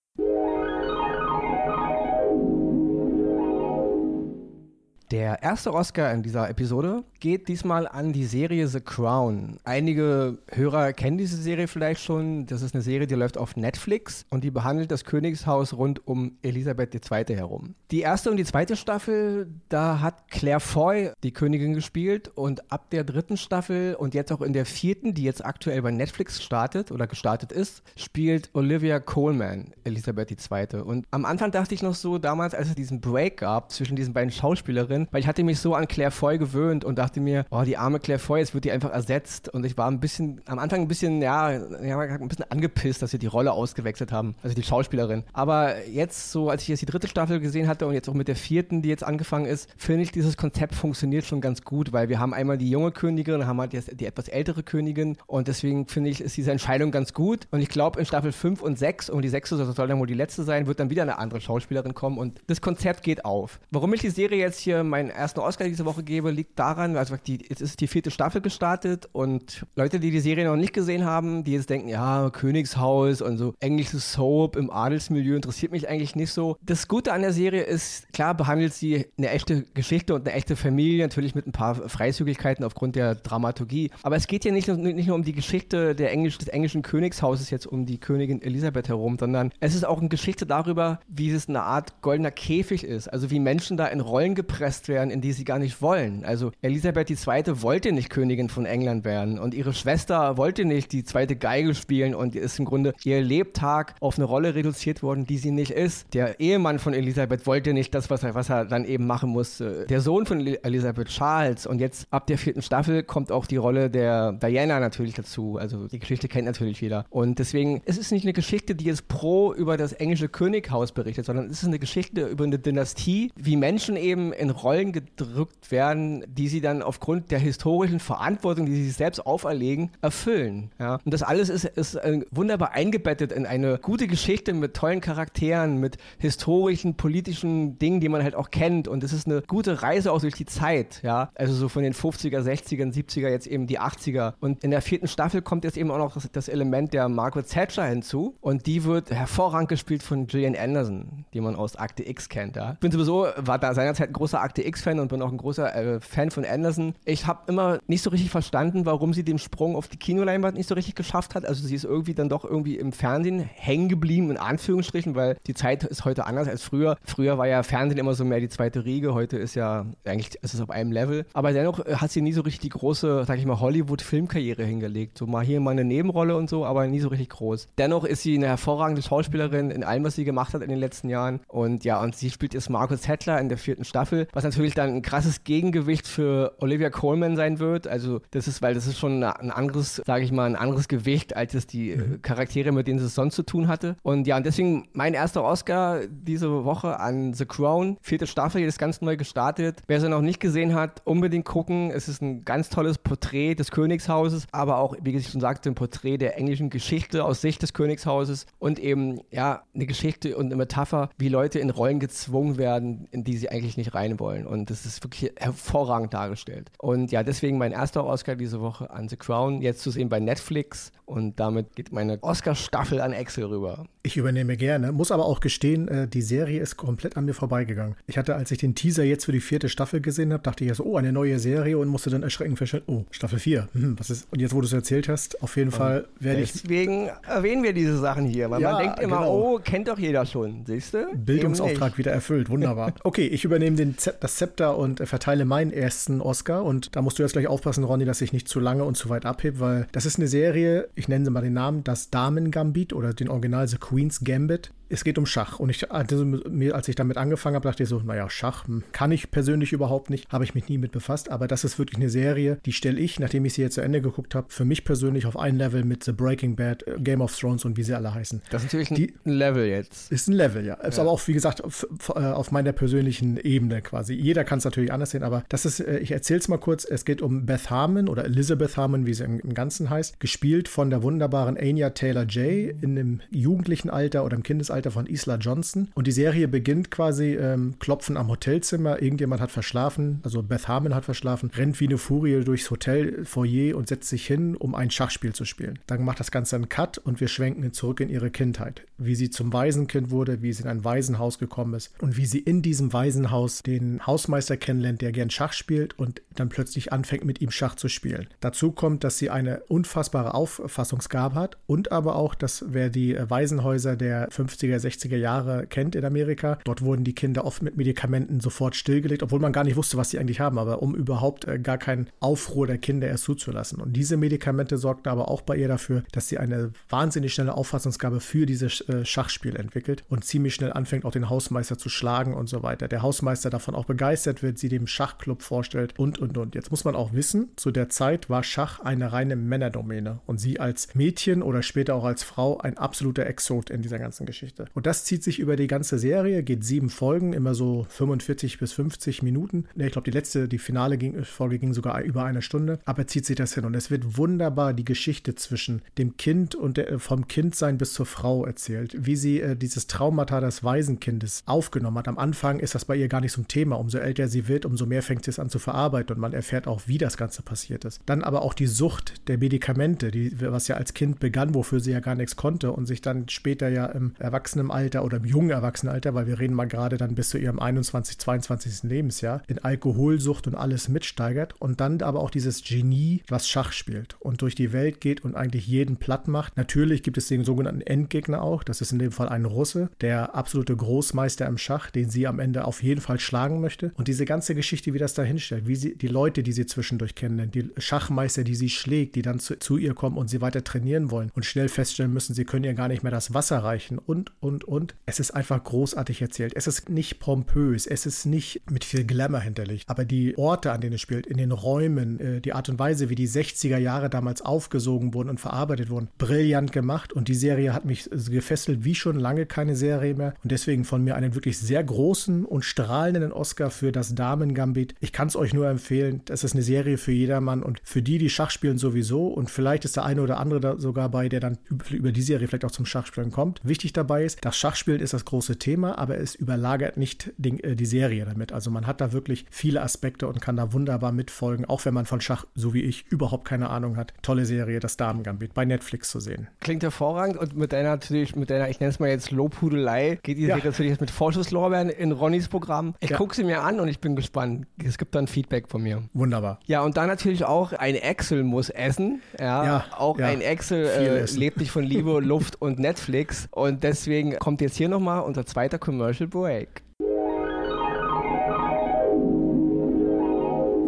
Der 5.11 5.43
erste 5.43 5.75
Oscar 5.75 6.13
in 6.13 6.23
dieser 6.23 6.49
Episode 6.49 7.03
geht 7.19 7.49
diesmal 7.49 7.89
an 7.89 8.13
die 8.13 8.25
Serie 8.25 8.69
The 8.69 8.81
Crown. 8.81 9.57
Einige 9.65 10.39
Hörer 10.53 10.93
kennen 10.93 11.19
diese 11.19 11.37
Serie 11.37 11.67
vielleicht 11.67 12.01
schon. 12.01 12.47
Das 12.47 12.63
ist 12.63 12.75
eine 12.75 12.83
Serie, 12.83 13.09
die 13.09 13.17
läuft 13.17 13.37
auf 13.37 13.57
Netflix 13.57 14.25
und 14.31 14.45
die 14.45 14.53
behandelt 14.53 14.93
das 14.93 15.05
Königshaus 15.05 15.75
rund 15.75 16.07
um 16.07 16.39
Elisabeth 16.43 16.95
II. 16.95 17.25
herum. 17.35 17.75
Die 17.91 18.03
erste 18.03 18.31
und 18.31 18.37
die 18.37 18.45
zweite 18.45 18.77
Staffel, 18.77 19.49
da 19.69 20.01
hat 20.01 20.29
Claire 20.31 20.61
Foy 20.61 21.11
die 21.25 21.33
Königin 21.33 21.75
gespielt 21.75 22.29
und 22.29 22.71
ab 22.71 22.91
der 22.91 23.03
dritten 23.03 23.37
Staffel 23.37 23.97
und 23.97 24.15
jetzt 24.15 24.31
auch 24.31 24.43
in 24.43 24.53
der 24.53 24.65
vierten, 24.65 25.13
die 25.13 25.25
jetzt 25.25 25.45
aktuell 25.45 25.83
bei 25.83 25.91
Netflix 25.91 26.41
startet 26.41 26.93
oder 26.93 27.09
gestartet 27.09 27.51
ist, 27.51 27.83
spielt 27.97 28.51
Olivia 28.53 29.01
Coleman 29.01 29.75
Elisabeth 29.83 30.31
II. 30.31 30.83
Und 30.83 31.05
am 31.11 31.25
Anfang 31.25 31.51
dachte 31.51 31.75
ich 31.75 31.83
noch 31.83 31.97
so, 31.97 32.19
damals, 32.19 32.55
als 32.55 32.69
es 32.69 32.75
diesen 32.77 33.01
Break 33.01 33.39
gab 33.39 33.73
zwischen 33.73 33.97
diesen 33.97 34.15
beiden 34.15 34.31
Schauspielerinnen, 34.31 35.00
weil 35.11 35.21
ich 35.21 35.27
hatte 35.27 35.45
mich 35.45 35.59
so 35.59 35.75
an 35.75 35.89
Claire 35.89 36.11
Foy 36.11 36.39
gewöhnt 36.39 36.85
und 36.85 36.99
dachte 36.99 37.21
mir, 37.21 37.45
oh, 37.51 37.63
die 37.63 37.77
arme 37.77 38.01
Claire 38.01 38.19
Foy, 38.19 38.41
jetzt 38.41 38.55
wird 38.55 38.65
die 38.65 38.73
einfach 38.73 38.91
ersetzt. 38.91 39.49
Und 39.49 39.65
ich 39.65 39.77
war 39.77 39.91
ein 39.91 40.01
bisschen, 40.01 40.41
am 40.47 40.59
Anfang 40.59 40.83
ein 40.83 40.89
bisschen, 40.89 41.23
ja 41.23 41.47
ein 41.47 42.29
bisschen 42.29 42.51
angepisst, 42.51 43.03
dass 43.03 43.11
sie 43.11 43.19
die 43.19 43.27
Rolle 43.27 43.53
ausgewechselt 43.53 44.13
haben, 44.13 44.35
also 44.43 44.55
die 44.55 44.63
Schauspielerin. 44.63 45.25
Aber 45.33 45.87
jetzt, 45.87 46.33
so 46.33 46.51
als 46.51 46.63
ich 46.63 46.69
jetzt 46.69 46.83
die 46.83 46.87
dritte 46.87 47.09
Staffel 47.09 47.41
gesehen 47.41 47.69
hatte 47.69 47.87
und 47.87 47.95
jetzt 47.95 48.09
auch 48.09 48.15
mit 48.15 48.29
der 48.29 48.37
vierten, 48.37 48.83
die 48.83 48.89
jetzt 48.89 49.05
angefangen 49.05 49.47
ist, 49.47 49.69
finde 49.77 50.03
ich, 50.03 50.13
dieses 50.13 50.37
Konzept 50.37 50.75
funktioniert 50.75 51.25
schon 51.25 51.41
ganz 51.41 51.63
gut, 51.63 51.93
weil 51.93 52.09
wir 52.09 52.19
haben 52.19 52.35
einmal 52.35 52.59
die 52.59 52.71
junge 52.71 52.93
Königin, 52.93 53.47
haben 53.47 53.61
halt 53.61 53.73
jetzt 53.73 54.01
die 54.01 54.07
etwas 54.07 54.29
ältere 54.29 54.63
Königin 54.63 55.17
und 55.27 55.49
deswegen 55.49 55.87
finde 55.87 56.11
ich, 56.11 56.21
ist 56.21 56.37
diese 56.37 56.51
Entscheidung 56.51 56.91
ganz 56.91 57.13
gut. 57.13 57.47
Und 57.51 57.61
ich 57.61 57.69
glaube, 57.69 57.99
in 57.99 58.07
Staffel 58.07 58.33
5 58.33 58.63
und 58.63 58.79
6, 58.79 59.11
und 59.11 59.23
die 59.23 59.29
sechste 59.29 59.57
soll 59.57 59.89
dann 59.89 59.99
wohl 59.99 60.07
die 60.07 60.15
letzte 60.15 60.43
sein, 60.43 60.67
wird 60.67 60.81
dann 60.81 60.91
wieder 60.91 61.03
eine 61.03 61.19
andere 61.19 61.41
Schauspielerin 61.41 61.95
kommen 61.95 62.19
und 62.19 62.41
das 62.47 62.61
Konzept 62.61 63.03
geht 63.03 63.25
auf. 63.25 63.61
Warum 63.71 63.93
ich 63.95 64.01
die 64.01 64.11
Serie 64.11 64.39
jetzt 64.39 64.61
hier 64.61 64.85
meinen 64.91 65.11
ersten 65.11 65.41
Oscar 65.41 65.65
diese 65.65 65.85
Woche 65.85 66.03
gebe, 66.03 66.31
liegt 66.31 66.59
daran, 66.59 66.97
also 66.97 67.17
die, 67.17 67.39
jetzt 67.49 67.63
ist 67.63 67.81
die 67.81 67.87
vierte 67.87 68.11
Staffel 68.11 68.41
gestartet 68.41 69.09
und 69.13 69.65
Leute, 69.77 70.01
die 70.01 70.11
die 70.11 70.21
Serie 70.21 70.45
noch 70.47 70.57
nicht 70.57 70.73
gesehen 70.73 71.05
haben, 71.05 71.45
die 71.45 71.53
jetzt 71.53 71.71
denken, 71.71 71.89
ja, 71.89 72.29
Königshaus 72.31 73.23
und 73.23 73.39
so 73.39 73.55
englisches 73.61 74.13
Soap 74.13 74.57
im 74.57 74.71
Adelsmilieu 74.71 75.37
interessiert 75.37 75.73
mich 75.73 75.89
eigentlich 75.89 76.17
nicht 76.17 76.33
so. 76.33 76.57
Das 76.63 76.89
Gute 76.89 77.13
an 77.13 77.23
der 77.23 77.33
Serie 77.33 77.63
ist, 77.63 78.13
klar 78.13 78.35
behandelt 78.35 78.75
sie 78.75 79.07
eine 79.17 79.31
echte 79.31 79.63
Geschichte 79.75 80.15
und 80.15 80.27
eine 80.27 80.37
echte 80.37 80.57
Familie, 80.57 81.05
natürlich 81.05 81.35
mit 81.35 81.47
ein 81.47 81.53
paar 81.53 81.77
Freizügigkeiten 81.89 82.65
aufgrund 82.65 82.97
der 82.97 83.15
Dramaturgie. 83.15 83.91
Aber 84.03 84.17
es 84.17 84.27
geht 84.27 84.45
ja 84.45 84.53
nicht, 84.53 84.69
nur- 84.69 84.77
nicht 84.77 85.07
nur 85.07 85.17
um 85.17 85.23
die 85.25 85.33
Geschichte 85.33 85.95
der 85.95 86.11
Englisch, 86.13 86.39
des 86.39 86.49
englischen 86.49 86.83
Königshauses 86.83 87.51
jetzt 87.51 87.67
um 87.67 87.87
die 87.87 87.99
Königin 87.99 88.43
Elisabeth 88.43 88.89
herum, 88.89 89.17
sondern 89.19 89.53
es 89.61 89.75
ist 89.75 89.85
auch 89.85 90.01
eine 90.01 90.09
Geschichte 90.09 90.47
darüber, 90.47 91.01
wie 91.09 91.31
es 91.31 91.49
eine 91.49 91.63
Art 91.63 92.03
goldener 92.03 92.31
Käfig 92.31 92.85
ist. 92.85 93.09
Also 93.09 93.31
wie 93.31 93.39
Menschen 93.39 93.77
da 93.77 93.87
in 93.87 94.01
Rollen 94.01 94.35
gepresst 94.35 94.80
reingepresst 94.81 94.89
werden, 94.89 95.11
in 95.11 95.21
die 95.21 95.33
sie 95.33 95.45
gar 95.45 95.59
nicht 95.59 95.83
wollen. 95.83 96.25
Also 96.25 96.53
Elisabeth 96.63 97.11
II. 97.11 97.63
wollte 97.63 97.93
nicht 97.93 98.11
Königin 98.11 98.49
von 98.49 98.67
England 98.67 99.05
werden 99.05 99.39
und 99.39 99.55
ihre 99.55 99.73
Schwester 99.73 100.37
wollte 100.37 100.65
nicht 100.65 100.93
die 100.93 101.05
zweite 101.05 101.37
Geige 101.37 101.75
spielen 101.75 102.15
und 102.15 102.35
ist 102.35 102.59
im 102.59 102.65
Grunde 102.65 102.95
ihr 103.05 103.21
Lebtag 103.21 103.95
auf 104.01 104.17
eine 104.17 104.25
Rolle 104.25 104.55
reduziert 104.55 105.03
worden, 105.03 105.27
die 105.27 105.39
sie 105.39 105.51
nicht 105.51 105.73
ist. 105.73 106.13
Der 106.15 106.41
Ehemann 106.41 106.79
von 106.79 106.95
Elisabeth 106.95 107.47
wollte 107.47 107.73
nicht 107.73 107.95
das, 107.95 108.11
was 108.11 108.23
er, 108.23 108.35
was 108.35 108.51
er 108.51 108.65
dann 108.65 108.85
eben 108.85 109.07
machen 109.07 109.31
musste. 109.31 109.87
Der 109.89 110.01
Sohn 110.01 110.27
von 110.27 110.47
Elisabeth 110.47 111.09
Charles 111.09 111.67
und 111.67 111.81
jetzt 111.81 112.07
ab 112.11 112.27
der 112.27 112.39
vierten 112.39 112.63
Staffel 112.63 113.03
kommt 113.03 113.33
auch 113.33 113.47
die 113.47 113.57
Rolle 113.57 113.91
der 113.91 114.33
Diana 114.33 114.81
natürlich 114.81 115.15
dazu. 115.15 115.59
Also 115.59 115.89
die 115.89 115.99
Geschichte 115.99 116.29
kennt 116.29 116.47
natürlich 116.47 116.81
jeder. 116.81 117.05
Und 117.11 117.39
deswegen, 117.39 117.83
es 117.85 117.99
ist 117.99 118.13
nicht 118.13 118.25
eine 118.25 118.33
Geschichte, 118.33 118.75
die 118.75 118.85
jetzt 118.85 119.09
pro 119.09 119.53
über 119.53 119.77
das 119.77 119.93
englische 119.93 120.29
Könighaus 120.29 120.93
berichtet, 120.93 121.27
sondern 121.27 121.47
es 121.47 121.63
ist 121.63 121.69
eine 121.69 121.79
Geschichte 121.79 122.27
über 122.27 122.45
eine 122.45 122.59
Dynastie, 122.59 123.33
wie 123.37 123.57
Menschen 123.57 123.97
eben 123.97 124.33
in 124.33 124.51
Rollen 124.63 124.93
gedrückt 124.93 125.71
werden, 125.71 126.25
die 126.29 126.49
sie 126.49 126.61
dann 126.61 126.83
aufgrund 126.83 127.31
der 127.31 127.39
historischen 127.39 128.01
Verantwortung, 128.01 128.67
die 128.67 128.75
sie 128.75 128.85
sich 128.85 128.97
selbst 128.97 129.25
auferlegen, 129.27 129.91
erfüllen. 130.01 130.71
Ja? 130.79 130.99
Und 131.05 131.13
das 131.13 131.23
alles 131.23 131.49
ist, 131.49 131.65
ist 131.65 131.95
äh, 131.95 132.21
wunderbar 132.31 132.73
eingebettet 132.73 133.33
in 133.33 133.47
eine 133.47 133.79
gute 133.79 134.07
Geschichte 134.07 134.53
mit 134.55 134.75
tollen 134.75 135.01
Charakteren, 135.01 135.79
mit 135.79 135.97
historischen, 136.19 136.95
politischen 136.97 137.79
Dingen, 137.79 138.01
die 138.01 138.09
man 138.09 138.23
halt 138.23 138.35
auch 138.35 138.51
kennt. 138.51 138.89
Und 138.89 139.05
es 139.05 139.13
ist 139.13 139.27
eine 139.27 139.43
gute 139.43 139.83
Reise 139.83 140.13
auch 140.13 140.21
durch 140.21 140.35
die 140.35 140.47
Zeit. 140.47 141.01
Ja? 141.03 141.31
Also 141.35 141.55
so 141.55 141.69
von 141.69 141.83
den 141.83 141.95
50er, 141.95 142.41
60er, 142.41 142.93
70er, 142.93 143.29
jetzt 143.29 143.47
eben 143.47 143.67
die 143.67 143.81
80er. 143.81 144.35
Und 144.41 144.65
in 144.65 144.71
der 144.71 144.83
vierten 144.83 145.09
Staffel 145.09 145.43
kommt 145.43 145.65
jetzt 145.65 145.77
eben 145.77 145.91
auch 145.91 145.99
noch 145.99 146.15
das, 146.15 146.29
das 146.33 146.49
Element 146.49 146.93
der 146.93 147.09
Margaret 147.09 147.49
Thatcher 147.49 147.85
hinzu. 147.85 148.37
Und 148.41 148.67
die 148.67 148.85
wird 148.85 149.11
hervorragend 149.11 149.69
gespielt 149.69 150.03
von 150.03 150.27
Gillian 150.27 150.57
Anderson, 150.57 151.25
die 151.33 151.41
man 151.41 151.57
aus 151.57 151.77
Akte 151.77 152.09
X 152.09 152.29
kennt. 152.29 152.57
Ja? 152.57 152.73
Ich 152.73 152.79
bin 152.79 152.91
sowieso, 152.91 153.27
war 153.37 153.59
da 153.59 153.75
seinerzeit 153.75 154.09
ein 154.09 154.13
großer 154.13 154.41
Akte 154.51 154.67
X-Fan 154.67 154.99
und 154.99 155.07
bin 155.07 155.23
auch 155.23 155.31
ein 155.31 155.37
großer 155.37 155.73
äh, 155.77 156.01
Fan 156.01 156.33
von 156.33 156.45
Anderson. 156.45 156.97
Ich 157.05 157.29
habe 157.29 157.43
immer 157.47 157.79
nicht 157.87 158.03
so 158.03 158.11
richtig 158.11 158.31
verstanden, 158.31 158.85
warum 158.85 159.15
sie 159.15 159.23
den 159.23 159.39
Sprung 159.39 159.77
auf 159.77 159.87
die 159.87 159.97
Kinoleinwand 159.97 160.57
nicht 160.57 160.69
so 160.69 160.75
richtig 160.75 160.97
geschafft 160.97 161.37
hat. 161.37 161.47
Also 161.47 161.65
sie 161.65 161.77
ist 161.77 161.85
irgendwie 161.85 162.15
dann 162.15 162.29
doch 162.29 162.45
irgendwie 162.45 162.77
im 162.77 162.91
Fernsehen 162.91 163.39
hängen 163.39 163.89
geblieben, 163.89 164.29
in 164.29 164.39
Anführungsstrichen, 164.39 165.15
weil 165.15 165.37
die 165.47 165.55
Zeit 165.55 165.85
ist 165.85 166.05
heute 166.05 166.27
anders 166.27 166.49
als 166.49 166.65
früher. 166.65 166.97
Früher 167.05 167.39
war 167.39 167.47
ja 167.47 167.63
Fernsehen 167.63 168.01
immer 168.01 168.15
so 168.15 168.25
mehr 168.25 168.41
die 168.41 168.49
zweite 168.49 168.85
Riege, 168.85 169.15
heute 169.15 169.37
ist 169.37 169.55
ja 169.55 169.87
eigentlich 170.05 170.35
ist 170.43 170.55
es 170.55 170.61
auf 170.61 170.71
einem 170.71 170.91
Level. 170.91 171.27
Aber 171.33 171.53
dennoch 171.53 171.87
äh, 171.87 171.95
hat 171.95 172.11
sie 172.11 172.21
nie 172.21 172.33
so 172.33 172.41
richtig 172.41 172.63
die 172.63 172.71
große, 172.71 173.23
sag 173.25 173.39
ich 173.39 173.47
mal, 173.47 173.61
Hollywood-Filmkarriere 173.61 174.65
hingelegt. 174.65 175.17
So 175.17 175.29
mal 175.29 175.45
hier 175.45 175.61
mal 175.61 175.71
eine 175.71 175.85
Nebenrolle 175.85 176.35
und 176.35 176.51
so, 176.51 176.67
aber 176.67 176.89
nie 176.89 176.99
so 176.99 177.09
richtig 177.09 177.29
groß. 177.29 177.69
Dennoch 177.79 178.03
ist 178.03 178.23
sie 178.23 178.35
eine 178.35 178.49
hervorragende 178.49 179.03
Schauspielerin 179.03 179.71
in 179.71 179.85
allem, 179.85 180.03
was 180.03 180.17
sie 180.17 180.25
gemacht 180.25 180.55
hat 180.55 180.63
in 180.63 180.71
den 180.71 180.81
letzten 180.81 181.09
Jahren. 181.09 181.39
Und 181.47 181.85
ja, 181.85 182.03
und 182.03 182.17
sie 182.17 182.31
spielt 182.31 182.53
jetzt 182.53 182.69
Marcus 182.69 183.07
Hettler 183.07 183.41
in 183.41 183.49
der 183.49 183.59
vierten 183.59 183.85
Staffel, 183.85 184.27
was 184.41 184.45
natürlich 184.45 184.73
dann 184.73 184.95
ein 184.95 185.03
krasses 185.03 185.45
Gegengewicht 185.45 186.07
für 186.07 186.55
Olivia 186.61 186.89
Coleman 186.89 187.37
sein 187.37 187.59
wird. 187.59 187.87
Also 187.87 188.23
das 188.31 188.49
ist, 188.49 188.63
weil 188.63 188.73
das 188.73 188.87
ist 188.87 188.99
schon 188.99 189.23
ein 189.23 189.51
anderes, 189.51 190.01
sage 190.07 190.25
ich 190.25 190.33
mal, 190.33 190.47
ein 190.47 190.57
anderes 190.57 190.89
Gewicht, 190.89 191.37
als 191.37 191.53
es 191.53 191.67
die 191.67 191.95
mhm. 191.95 192.23
Charaktere, 192.23 192.73
mit 192.73 192.89
denen 192.89 192.99
sie 192.99 193.05
es 193.05 193.15
sonst 193.15 193.35
zu 193.35 193.43
tun 193.43 193.69
hatte. 193.69 193.97
Und 194.03 194.27
ja, 194.27 194.39
und 194.39 194.47
deswegen 194.47 194.89
mein 194.95 195.13
erster 195.13 195.45
Oscar 195.45 196.01
diese 196.11 196.65
Woche 196.65 196.99
an 196.99 197.35
The 197.35 197.45
Crown, 197.45 197.99
vierte 198.01 198.27
Staffel, 198.27 198.63
jetzt 198.63 198.79
ganz 198.79 199.03
neu 199.03 199.19
gestartet. 199.19 199.83
Wer 199.89 200.01
sie 200.01 200.09
noch 200.09 200.23
nicht 200.23 200.41
gesehen 200.41 200.75
hat, 200.75 201.03
unbedingt 201.05 201.45
gucken. 201.45 201.91
Es 201.91 202.09
ist 202.09 202.23
ein 202.23 202.47
ganz 202.47 202.71
tolles 202.71 202.97
Porträt 202.97 203.57
des 203.57 203.71
Königshauses, 203.71 204.47
aber 204.53 204.79
auch, 204.79 204.97
wie 205.03 205.15
ich 205.15 205.29
schon 205.29 205.43
sagte, 205.43 205.69
ein 205.69 205.75
Porträt 205.75 206.17
der 206.17 206.39
englischen 206.39 206.71
Geschichte 206.71 207.27
aus 207.27 207.43
Sicht 207.43 207.61
des 207.61 207.75
Königshauses 207.75 208.47
und 208.59 208.79
eben, 208.79 209.21
ja, 209.31 209.65
eine 209.75 209.85
Geschichte 209.85 210.35
und 210.35 210.47
eine 210.47 210.57
Metapher, 210.57 211.11
wie 211.19 211.29
Leute 211.29 211.59
in 211.59 211.69
Rollen 211.69 212.01
gezwungen 212.01 212.57
werden, 212.57 213.07
in 213.11 213.23
die 213.23 213.37
sie 213.37 213.51
eigentlich 213.51 213.77
nicht 213.77 213.93
rein 213.95 214.19
wollen. 214.19 214.30
Und 214.31 214.71
das 214.71 214.87
ist 214.87 215.03
wirklich 215.05 215.33
hervorragend 215.37 216.15
dargestellt. 216.15 216.71
Und 216.79 217.13
ja, 217.13 217.23
deswegen 217.23 217.59
mein 217.59 217.73
erster 217.73 218.05
Oscar 218.05 218.37
diese 218.37 218.61
Woche 218.61 218.91
an 218.91 219.09
The 219.09 219.17
Crown, 219.17 219.63
jetzt 219.63 219.83
zu 219.83 219.91
sehen 219.91 220.09
bei 220.09 220.21
Netflix. 220.21 220.93
Und 221.07 221.41
damit 221.41 221.75
geht 221.75 221.91
meine 221.91 222.23
Oscar-Staffel 222.23 223.01
an 223.01 223.13
Excel 223.13 223.47
rüber. 223.47 223.87
Ich 224.05 224.17
übernehme 224.17 224.57
gerne, 224.57 224.93
muss 224.93 225.11
aber 225.11 225.27
auch 225.27 225.41
gestehen, 225.41 225.89
äh, 225.89 226.07
die 226.07 226.23
Serie 226.23 226.61
ist 226.61 226.77
komplett 226.77 227.17
an 227.17 227.25
mir 227.25 227.35
vorbeigegangen. 227.35 227.97
Ich 228.07 228.17
hatte, 228.17 228.37
als 228.37 228.53
ich 228.53 228.59
den 228.59 228.77
Teaser 228.77 229.03
jetzt 229.03 229.25
für 229.25 229.33
die 229.33 229.41
vierte 229.41 229.69
Staffel 229.69 230.01
gesehen 230.01 230.33
habe, 230.33 230.43
dachte 230.43 230.63
ich 230.63 230.69
erst, 230.69 230.81
oh, 230.81 230.97
eine 230.97 231.13
neue 231.13 231.41
Serie 231.41 231.77
und 231.79 231.89
musste 231.89 232.11
dann 232.11 232.23
erschreckend 232.23 232.59
feststellen, 232.59 232.85
oh, 232.87 233.05
Staffel 233.11 233.41
4. 233.41 233.69
Hm, 233.73 233.99
was 233.99 234.11
ist? 234.11 234.29
Und 234.31 234.41
jetzt, 234.41 234.55
wo 234.55 234.61
du 234.61 234.67
es 234.67 234.73
erzählt 234.73 235.09
hast, 235.09 235.43
auf 235.43 235.57
jeden 235.57 235.73
Fall 235.73 236.07
werde 236.21 236.43
ich. 236.43 236.53
Deswegen 236.53 237.11
erwähnen 237.27 237.65
wir 237.65 237.73
diese 237.73 237.99
Sachen 237.99 238.25
hier, 238.25 238.49
weil 238.49 238.63
ja, 238.63 238.73
man 238.73 238.83
denkt 238.83 239.01
immer, 239.01 239.19
genau. 239.19 239.55
oh, 239.55 239.59
kennt 239.59 239.89
doch 239.89 239.99
jeder 239.99 240.25
schon, 240.25 240.65
siehst 240.65 240.95
du? 240.95 241.07
Bildungsauftrag 241.15 241.99
wieder 241.99 242.13
erfüllt, 242.13 242.49
wunderbar. 242.49 242.95
okay, 243.05 243.27
ich 243.27 243.45
übernehme 243.45 243.77
den 243.77 243.99
Z 243.99 244.20
das 244.21 244.37
Zepter 244.37 244.77
und 244.77 245.07
verteile 245.07 245.45
meinen 245.45 245.73
ersten 245.73 246.21
Oscar 246.21 246.65
und 246.65 246.95
da 246.95 247.03
musst 247.03 247.19
du 247.19 247.23
jetzt 247.23 247.33
gleich 247.33 247.47
aufpassen, 247.47 247.85
Ronny, 247.85 248.05
dass 248.05 248.21
ich 248.21 248.33
nicht 248.33 248.49
zu 248.49 248.61
lange 248.61 248.85
und 248.85 248.97
zu 248.97 249.09
weit 249.09 249.27
abhebe, 249.27 249.61
weil 249.61 249.87
das 249.93 250.07
ist 250.07 250.19
eine 250.19 250.29
Serie, 250.29 250.89
ich 250.95 251.09
nenne 251.09 251.25
sie 251.25 251.31
mal 251.31 251.43
den 251.43 251.55
Namen, 251.55 251.85
das 251.85 252.11
Damen-Gambit 252.11 252.93
oder 252.93 253.15
den 253.15 253.29
Original 253.29 253.67
The 253.67 253.79
Queen's 253.79 254.21
Gambit 254.25 254.73
es 254.91 255.05
geht 255.05 255.19
um 255.19 255.25
Schach. 255.25 255.59
Und 255.59 255.71
ich 255.71 255.91
also 255.91 256.25
mir, 256.25 256.75
als 256.75 256.89
ich 256.89 256.97
damit 256.97 257.17
angefangen 257.17 257.55
habe, 257.55 257.69
dachte 257.69 257.85
ich 257.85 257.89
so, 257.89 258.01
naja, 258.01 258.29
Schach 258.29 258.67
hm, 258.67 258.83
kann 258.93 259.13
ich 259.13 259.31
persönlich 259.31 259.73
überhaupt 259.73 260.11
nicht, 260.11 260.31
habe 260.31 260.45
ich 260.45 260.55
mich 260.55 260.69
nie 260.69 260.79
mit 260.79 260.93
befasst. 260.93 261.31
Aber 261.31 261.47
das 261.47 261.65
ist 261.65 261.79
wirklich 261.79 261.99
eine 261.99 262.11
Serie, 262.11 262.59
die 262.67 262.73
stelle 262.73 262.99
ich, 262.99 263.21
nachdem 263.21 263.45
ich 263.45 263.55
sie 263.55 263.63
jetzt 263.63 263.75
zu 263.75 263.81
Ende 263.81 264.03
geguckt 264.03 264.35
habe, 264.35 264.49
für 264.51 264.65
mich 264.65 264.85
persönlich 264.85 265.27
auf 265.27 265.39
ein 265.39 265.57
Level 265.57 265.85
mit 265.85 266.05
The 266.05 266.13
Breaking 266.13 266.57
Bad, 266.57 266.87
äh, 266.87 266.97
Game 266.99 267.21
of 267.21 267.37
Thrones 267.39 267.65
und 267.65 267.77
wie 267.77 267.85
sie 267.85 267.95
alle 267.95 268.13
heißen. 268.13 268.43
Das 268.51 268.63
ist 268.63 268.73
natürlich 268.73 268.89
die, 268.89 269.15
ein 269.25 269.33
Level 269.33 269.65
jetzt. 269.65 270.11
Ist 270.11 270.29
ein 270.29 270.33
Level, 270.33 270.67
ja. 270.67 270.75
Ist 270.75 270.97
ja. 270.97 271.05
aber 271.05 271.13
auch, 271.13 271.27
wie 271.29 271.35
gesagt, 271.35 271.63
auf, 271.63 271.87
äh, 272.15 272.19
auf 272.19 272.51
meiner 272.51 272.73
persönlichen 272.73 273.37
Ebene 273.37 273.81
quasi. 273.83 274.10
Jeder 274.15 274.45
kann 274.45 274.59
es 274.59 274.65
natürlich 274.65 274.93
anders 274.93 275.11
sehen, 275.11 275.23
aber 275.23 275.45
das 275.49 275.65
ist, 275.65 275.81
äh, 275.81 275.99
ich 275.99 276.13
erzähle 276.13 276.41
es 276.41 276.49
mal 276.49 276.59
kurz, 276.59 276.85
es 276.85 277.05
geht 277.05 277.23
um 277.23 277.47
Beth 277.47 277.71
Harmon 277.71 278.09
oder 278.09 278.25
Elizabeth 278.25 278.77
Harmon, 278.77 279.07
wie 279.07 279.15
sie 279.15 279.25
im, 279.25 279.41
im 279.41 279.55
Ganzen 279.55 279.91
heißt, 279.91 280.21
gespielt 280.21 280.69
von 280.69 280.91
der 280.91 281.03
wunderbaren 281.03 281.57
Anya 281.57 281.91
Taylor-Jay 281.91 282.75
in 282.81 282.97
dem 282.97 283.21
jugendlichen 283.31 283.91
Alter 283.91 284.25
oder 284.25 284.37
im 284.37 284.43
Kindesalter 284.43 284.91
von 284.91 285.07
Isla 285.07 285.37
Johnson 285.37 285.51
Johnson. 285.51 285.89
Und 285.95 286.07
die 286.07 286.13
Serie 286.13 286.49
beginnt 286.49 286.91
quasi 286.91 287.35
ähm, 287.35 287.75
Klopfen 287.79 288.17
am 288.17 288.29
Hotelzimmer. 288.29 289.03
Irgendjemand 289.03 289.41
hat 289.41 289.51
verschlafen, 289.51 290.21
also 290.23 290.43
Beth 290.43 290.69
Harmon 290.69 290.95
hat 290.95 291.05
verschlafen, 291.05 291.51
rennt 291.55 291.81
wie 291.81 291.87
eine 291.87 291.99
Furie 291.99 292.45
durchs 292.45 292.71
Hotelfoyer 292.71 293.77
und 293.77 293.89
setzt 293.89 294.09
sich 294.09 294.27
hin, 294.27 294.57
um 294.57 294.75
ein 294.75 294.91
Schachspiel 294.91 295.33
zu 295.33 295.45
spielen. 295.45 295.79
Dann 295.87 296.05
macht 296.05 296.21
das 296.21 296.31
Ganze 296.31 296.57
einen 296.57 296.69
Cut 296.69 296.99
und 296.99 297.21
wir 297.21 297.29
schwenken 297.29 297.73
zurück 297.73 298.01
in 298.01 298.09
ihre 298.09 298.31
Kindheit. 298.31 298.83
Wie 298.99 299.15
sie 299.15 299.31
zum 299.31 299.53
Waisenkind 299.53 300.11
wurde, 300.11 300.43
wie 300.43 300.53
sie 300.53 300.63
in 300.63 300.69
ein 300.69 300.85
Waisenhaus 300.85 301.39
gekommen 301.39 301.75
ist 301.75 301.93
und 302.01 302.17
wie 302.17 302.27
sie 302.27 302.39
in 302.39 302.63
diesem 302.63 302.93
Waisenhaus 302.93 303.63
den 303.63 304.00
Hausmeister 304.07 304.57
kennenlernt, 304.57 305.01
der 305.01 305.13
gern 305.13 305.31
Schach 305.31 305.53
spielt 305.53 305.99
und 305.99 306.23
dann 306.35 306.49
plötzlich 306.49 306.93
anfängt, 306.93 307.25
mit 307.25 307.41
ihm 307.41 307.51
Schach 307.51 307.75
zu 307.75 307.89
spielen. 307.89 308.29
Dazu 308.41 308.73
kommt, 308.73 309.05
dass 309.05 309.19
sie 309.19 309.31
eine 309.31 309.61
unfassbare 309.69 310.35
Auffassungsgabe 310.35 311.35
hat 311.35 311.57
und 311.67 311.93
aber 311.93 312.17
auch, 312.17 312.35
dass 312.35 312.65
wer 312.69 312.89
die 312.89 313.17
Waisenhäuser 313.19 313.97
der 313.97 314.29
50er, 314.31 314.77
60er 314.77 315.17
Jahre 315.17 315.67
kennt 315.67 315.95
in 315.95 316.05
Amerika. 316.05 316.59
Dort 316.65 316.83
wurden 316.83 317.05
die 317.05 317.15
Kinder 317.15 317.45
oft 317.45 317.63
mit 317.63 317.77
Medikamenten 317.77 318.41
sofort 318.41 318.77
stillgelegt, 318.77 319.23
obwohl 319.23 319.41
man 319.41 319.53
gar 319.53 319.65
nicht 319.65 319.77
wusste, 319.77 319.97
was 319.97 320.11
sie 320.11 320.19
eigentlich 320.19 320.41
haben, 320.41 320.59
aber 320.59 320.83
um 320.83 320.95
überhaupt 320.95 321.47
äh, 321.47 321.59
gar 321.59 321.79
keinen 321.79 322.09
Aufruhr 322.21 322.67
der 322.67 322.79
Kinder 322.79 323.09
erst 323.09 323.25
zuzulassen. 323.25 323.81
Und 323.81 323.93
diese 323.95 324.17
Medikamente 324.17 324.79
sorgten 324.79 325.11
aber 325.11 325.29
auch 325.29 325.43
bei 325.43 325.57
ihr 325.57 325.69
dafür, 325.69 326.03
dass 326.13 326.29
sie 326.29 326.39
eine 326.39 326.73
wahnsinnig 326.89 327.35
schnelle 327.35 327.55
Auffassungsgabe 327.55 328.21
für 328.21 328.47
dieses 328.47 328.81
äh, 328.89 329.05
Schachspiel 329.05 329.57
entwickelt 329.57 330.05
und 330.09 330.25
ziemlich 330.25 330.55
schnell 330.55 330.73
anfängt, 330.73 331.05
auch 331.05 331.13
den 331.13 331.29
Hausmeister 331.29 331.79
zu 331.79 331.89
schlagen 331.89 332.35
und 332.35 332.49
so 332.49 332.63
weiter. 332.63 332.89
Der 332.89 333.03
Hausmeister 333.03 333.51
davon 333.51 333.75
auch 333.75 333.90
begeistert 333.91 334.41
wird, 334.45 334.57
sie 334.57 334.69
dem 334.69 334.87
Schachclub 334.87 335.43
vorstellt 335.43 335.99
und 335.99 336.21
und 336.21 336.39
und. 336.39 336.55
Jetzt 336.55 336.71
muss 336.71 336.85
man 336.85 336.95
auch 336.95 337.13
wissen, 337.13 337.49
zu 337.57 337.73
der 337.73 337.89
Zeit 337.89 338.31
war 338.31 338.45
Schach 338.45 338.79
eine 338.79 339.13
reine 339.13 339.35
Männerdomäne 339.35 340.21
und 340.27 340.39
sie 340.39 340.61
als 340.61 340.95
Mädchen 340.95 341.43
oder 341.43 341.65
später 341.65 341.97
auch 341.97 342.05
als 342.05 342.23
Frau 342.23 342.59
ein 342.59 342.79
absoluter 342.79 343.27
Exot 343.27 343.69
in 343.69 343.83
dieser 343.83 343.99
ganzen 343.99 344.27
Geschichte. 344.27 344.67
Und 344.75 344.87
das 344.87 345.05
zieht 345.05 345.25
sich 345.25 345.41
über 345.41 345.57
die 345.57 345.67
ganze 345.67 345.99
Serie, 345.99 346.45
geht 346.45 346.63
sieben 346.63 346.89
Folgen, 346.89 347.33
immer 347.33 347.53
so 347.55 347.85
45 347.89 348.61
bis 348.61 348.73
50 348.75 349.25
Minuten. 349.25 349.65
Ich 349.75 349.91
glaube, 349.91 350.09
die 350.09 350.17
letzte, 350.17 350.47
die 350.47 350.59
finale 350.59 350.97
Folge 351.25 351.59
ging 351.59 351.73
sogar 351.73 352.01
über 352.03 352.23
eine 352.23 352.43
Stunde, 352.43 352.79
aber 352.85 353.09
zieht 353.09 353.27
sich 353.27 353.35
das 353.35 353.55
hin. 353.55 353.65
Und 353.65 353.75
es 353.75 353.91
wird 353.91 354.17
wunderbar 354.17 354.73
die 354.73 354.85
Geschichte 354.85 355.35
zwischen 355.35 355.83
dem 355.99 356.17
Kind 356.17 356.55
und 356.55 356.77
der, 356.77 357.01
vom 357.01 357.27
Kindsein 357.27 357.77
bis 357.77 357.93
zur 357.93 358.07
Frau 358.07 358.47
erzählt, 358.47 358.95
wie 359.05 359.17
sie 359.17 359.41
äh, 359.41 359.57
dieses 359.57 359.89
Traumata 359.89 360.41
des 360.41 360.63
Waisenkindes 360.63 361.43
aufgenommen 361.47 361.99
hat. 361.99 362.07
Am 362.07 362.19
Anfang 362.19 362.61
ist 362.61 362.77
das 362.77 362.85
bei 362.85 362.95
ihr 362.95 363.09
gar 363.09 363.21
nicht 363.21 363.33
so 363.33 363.41
ein 363.41 363.49
Thema. 363.49 363.70
Umso 363.79 363.99
älter 363.99 364.29
sie 364.29 364.49
wird, 364.49 364.65
umso 364.65 364.87
mehr 364.87 365.03
fängt 365.03 365.25
sie 365.25 365.31
es 365.31 365.39
an 365.39 365.51
zu 365.51 365.59
verarbeiten. 365.59 366.15
und 366.17 366.21
man 366.21 366.33
erfährt 366.33 366.67
auch, 366.67 366.83
wie 366.87 366.99
das 366.99 367.17
Ganze 367.17 367.43
passiert 367.43 367.85
ist. 367.85 368.01
Dann 368.07 368.25
aber 368.25 368.43
auch 368.43 368.55
die 368.55 368.67
Sucht 368.67 369.29
der 369.29 369.39
Medikamente, 369.39 370.11
die, 370.11 370.41
was 370.41 370.69
ja 370.69 370.77
als 370.77 370.95
Kind 370.95 371.21
begann, 371.21 371.55
wofür 371.55 371.81
sie 371.81 371.93
ja 371.93 372.01
gar 372.01 372.15
nichts 372.15 372.37
konnte 372.37 372.73
und 372.73 372.87
sich 372.87 373.01
dann 373.03 373.29
später 373.29 373.69
ja 373.69 373.87
im 373.87 374.15
Erwachsenenalter 374.19 375.05
oder 375.05 375.19
im 375.19 375.25
jungen 375.25 375.51
Erwachsenenalter, 375.51 376.15
weil 376.15 376.27
wir 376.27 376.39
reden 376.39 376.55
mal 376.55 376.67
gerade 376.67 376.97
dann 376.97 377.15
bis 377.15 377.31
zu 377.31 377.39
ihrem 377.39 377.59
21, 377.59 378.19
22. 378.19 378.83
Lebensjahr, 378.85 379.43
in 379.47 379.59
Alkoholsucht 379.59 380.47
und 380.47 380.55
alles 380.55 380.89
mitsteigert 380.89 381.55
und 381.59 381.81
dann 381.81 382.01
aber 382.03 382.21
auch 382.21 382.31
dieses 382.31 382.63
Genie, 382.63 383.23
was 383.29 383.49
Schach 383.49 383.73
spielt 383.73 384.17
und 384.21 384.43
durch 384.43 384.55
die 384.55 384.73
Welt 384.73 385.01
geht 385.01 385.25
und 385.25 385.35
eigentlich 385.35 385.67
jeden 385.67 385.97
platt 385.97 386.29
macht. 386.29 386.57
Natürlich 386.57 387.03
gibt 387.03 387.19
es 387.19 387.29
den 387.29 387.45
sogenannten 387.45 387.83
Endgegner 387.83 388.43
auch, 388.43 388.63
das 388.63 388.81
ist 388.81 388.93
in 388.93 388.99
dem 388.99 389.13
Fall 389.13 389.29
ein 389.29 389.45
Russe, 389.45 389.91
der 390.01 390.35
absolute 390.35 390.77
Großmeister 390.77 391.47
im 391.47 391.59
Schach, 391.59 391.91
den 391.91 392.11
sie 392.11 392.27
am 392.27 392.39
Ende 392.39 392.65
auf 392.65 392.83
jeden 392.83 393.01
Fall 393.01 393.21
schlagen 393.21 393.60
möchte. 393.61 393.93
Und 393.97 394.09
diese 394.09 394.25
ganze 394.25 394.55
Geschichte, 394.55 394.93
wie 394.95 394.99
das 394.99 395.15
da 395.15 395.23
hinstellt, 395.23 395.67
wie 395.67 395.77
sie 395.77 395.95
die 395.97 396.09
Leute, 396.09 396.43
die 396.43 396.53
sie 396.53 396.67
zwischendurch 396.67 397.15
kennen, 397.15 397.51
die 397.51 397.71
Schachmeister, 397.79 398.45
die 398.45 398.55
sie 398.55 398.71
schlägt, 398.71 399.15
die 399.15 399.23
dann 399.23 399.41
zu, 399.41 399.59
zu 399.59 399.77
ihr 399.77 399.95
kommen 399.95 400.17
und 400.17 400.29
sie 400.29 400.41
weiter 400.41 400.65
trainieren 400.65 401.11
wollen 401.11 401.31
und 401.35 401.45
schnell 401.45 401.69
feststellen 401.69 402.13
müssen, 402.13 402.35
sie 402.35 402.45
können 402.45 402.65
ihr 402.65 402.75
gar 402.75 402.89
nicht 402.89 403.03
mehr 403.03 403.13
das 403.13 403.35
Wasser 403.35 403.59
reichen 403.59 403.99
und, 403.99 404.33
und, 404.41 404.65
und. 404.65 404.95
Es 405.07 405.21
ist 405.21 405.33
einfach 405.33 405.63
großartig 405.63 406.23
erzählt. 406.23 406.53
Es 406.57 406.67
ist 406.67 406.89
nicht 406.89 407.21
pompös, 407.21 407.87
es 407.87 408.07
ist 408.07 408.27
nicht 408.27 408.63
mit 408.71 408.85
viel 408.85 409.05
Glamour 409.05 409.41
hinterlegt, 409.41 409.89
aber 409.89 410.05
die 410.05 410.37
Orte, 410.37 410.73
an 410.73 410.81
denen 410.81 410.95
es 410.95 411.01
spielt, 411.01 411.27
in 411.27 411.37
den 411.37 411.53
Räumen, 411.53 412.21
äh, 412.21 412.41
die 412.41 412.53
Art 412.53 412.69
und 412.69 412.79
Weise, 412.79 413.09
wie 413.09 413.15
die 413.15 413.29
60er 413.29 413.79
Jahre 413.79 414.11
damals 414.11 414.43
aufgesogen 414.43 415.15
wurden 415.15 415.29
und 415.29 415.41
verarbeitet 415.41 415.91
wurden, 415.91 416.09
brillant 416.19 416.73
gemacht. 416.73 417.13
Und 417.13 417.29
die 417.29 417.35
Serie 417.35 417.73
hat 417.73 417.85
mich 417.85 418.09
gefesselt 418.11 418.85
wie 418.85 418.95
schon 418.95 419.19
lange 419.19 419.47
keine 419.47 419.77
Serie 419.77 420.15
mehr. 420.15 420.35
Und 420.43 420.53
deswegen 420.53 420.85
von 420.85 421.03
mir 421.05 421.17
einen 421.17 421.35
wirklich 421.35 421.59
sehr 421.59 421.83
großen 421.83 422.45
und 422.45 422.65
strahlenden 422.65 423.33
Oscar 423.33 423.50
für 423.59 423.93
das 423.93 424.15
Damen-Gambit. 424.15 424.95
Ich 425.01 425.13
kann 425.13 425.29
es 425.29 425.37
euch 425.37 425.55
nur 425.55 425.69
empfehlen, 425.69 426.23
das 426.25 426.45
ist 426.45 426.55
eine 426.55 426.63
Serie 426.63 426.99
für 426.99 427.13
jedermann 427.13 427.63
und 427.63 427.81
für 427.85 428.03
die, 428.03 428.19
die 428.19 428.31
Schach 428.31 428.51
spielen 428.51 428.79
sowieso 428.79 429.29
und 429.29 429.51
vielleicht 429.51 429.85
ist 429.85 429.97
der 429.97 430.05
eine 430.05 430.23
oder 430.23 430.39
andere 430.39 430.61
da 430.61 430.79
sogar 430.79 431.09
bei, 431.09 431.29
der 431.29 431.41
dann 431.41 431.59
über 431.91 432.13
die 432.13 432.23
Serie 432.23 432.49
vielleicht 432.49 432.65
auch 432.65 432.71
zum 432.71 432.87
Schachspielen 432.87 433.31
kommt. 433.31 433.61
Wichtig 433.63 433.93
dabei 433.93 434.25
ist, 434.25 434.39
das 434.43 434.57
Schachspielen 434.57 435.01
ist 435.01 435.13
das 435.13 435.25
große 435.25 435.59
Thema, 435.59 435.99
aber 435.99 436.19
es 436.19 436.35
überlagert 436.35 436.97
nicht 436.97 437.33
äh, 437.43 437.77
die 437.77 437.87
Serie 437.87 438.25
damit. 438.25 438.53
Also 438.53 438.71
man 438.71 438.87
hat 438.87 439.01
da 439.01 439.13
wirklich 439.13 439.47
viele 439.51 439.83
Aspekte 439.83 440.27
und 440.27 440.41
kann 440.41 440.57
da 440.57 440.73
wunderbar 440.73 441.13
mitfolgen, 441.13 441.65
auch 441.65 441.85
wenn 441.85 441.95
man 441.95 442.07
von 442.07 442.21
Schach, 442.21 442.45
so 442.55 442.75
wie 442.75 442.83
ich, 442.83 443.07
überhaupt 443.11 443.45
keine 443.47 443.71
Ahnung 443.71 443.97
hat. 443.97 444.15
Tolle 444.23 444.45
Serie, 444.45 444.81
das 444.81 444.97
Damen-Gambit, 444.97 445.55
bei 445.55 445.65
Netflix 445.65 446.11
zu 446.11 446.21
sehen. 446.21 446.49
Klingt 446.61 446.83
hervorragend 446.83 447.37
und 447.37 447.57
mit 447.57 447.73
deiner 447.73 447.91
natürlich, 447.91 448.37
mit 448.37 448.51
deiner, 448.51 448.69
ich 448.69 448.81
nenne 448.81 448.91
es 448.91 449.01
mal 449.01 449.09
jetzt 449.09 449.31
Lobhudelei, 449.31 450.19
geht 450.23 450.39
die 450.39 450.43
ja. 450.43 450.57
Serie 450.57 450.71
natürlich 450.71 450.91
jetzt 450.91 451.01
mit 451.01 451.11
Vorschusslorbeeren 451.11 451.91
in 451.91 452.13
Ronnys 452.13 452.49
Programm. 452.49 452.95
Ich 453.01 453.11
ja. 453.11 453.17
gucke 453.17 453.40
sie 453.41 453.45
mir 453.47 453.63
an 453.63 453.81
und 453.81 453.89
ich 453.89 454.01
bin 454.01 454.17
gespannt. 454.17 454.67
Es 454.85 454.99
gibt 454.99 455.15
dann 455.15 455.27
Feedback 455.27 455.69
von 455.69 455.83
mir. 455.83 456.03
Wunderbar. 456.13 456.61
Ja, 456.67 456.83
und 456.83 456.97
dann 456.97 457.09
natürlich 457.09 457.45
auch 457.45 457.73
ein 457.73 457.95
Excel 457.95 458.45
muss 458.45 458.69
essen. 458.69 459.23
Ja, 459.39 459.65
ja 459.65 459.85
auch 459.97 460.19
ein 460.19 460.41
Excel 460.43 460.87
äh, 460.87 461.25
lebt 461.39 461.59
nicht 461.59 461.71
von 461.71 461.85
Liebe, 461.85 462.21
Luft 462.21 462.61
und 462.61 462.79
Netflix. 462.79 463.49
Und 463.51 463.83
deswegen 463.83 464.39
kommt 464.39 464.61
jetzt 464.61 464.77
hier 464.77 464.89
nochmal 464.89 465.23
unser 465.23 465.47
zweiter 465.47 465.79
Commercial 465.79 466.29
Break. 466.29 466.83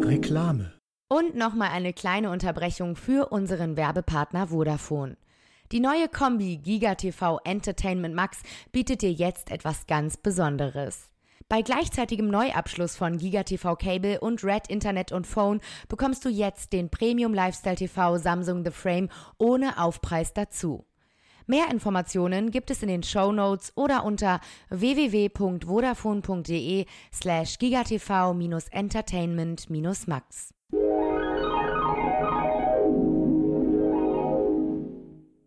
Reklame. 0.05 0.73
Und 1.09 1.37
nochmal 1.37 1.71
eine 1.73 1.93
kleine 1.93 2.31
Unterbrechung 2.31 2.97
für 2.97 3.33
unseren 3.33 3.77
Werbepartner 3.77 4.49
Vodafone. 4.49 5.17
Die 5.73 5.81
neue 5.81 6.09
Kombi 6.09 6.59
GigaTV 6.59 7.39
Entertainment 7.45 8.15
Max 8.15 8.39
bietet 8.73 9.01
dir 9.01 9.13
jetzt 9.13 9.51
etwas 9.51 9.87
ganz 9.87 10.19
Besonderes. 10.19 11.12
Bei 11.53 11.61
gleichzeitigem 11.61 12.29
Neuabschluss 12.29 12.97
von 12.97 13.19
GigaTV 13.19 13.77
Cable 13.77 14.19
und 14.21 14.43
Red 14.43 14.69
Internet 14.69 15.13
und 15.13 15.27
Phone 15.27 15.61
bekommst 15.87 16.25
du 16.25 16.31
jetzt 16.31 16.73
den 16.73 16.89
Premium 16.89 17.35
Lifestyle 17.35 17.77
TV 17.77 18.17
Samsung 18.17 18.65
The 18.65 18.71
Frame 18.71 19.11
ohne 19.37 19.79
Aufpreis 19.79 20.33
dazu. 20.33 20.87
Mehr 21.47 21.71
Informationen 21.71 22.53
gibt 22.53 22.71
es 22.71 22.83
in 22.83 22.89
den 22.89 23.03
Show 23.03 23.33
Notes 23.33 23.77
oder 23.77 24.05
unter 24.05 24.41
www.vodafone.de 24.71 26.87
slash 27.13 27.59
gigatv-entertainment-max. 27.59 30.55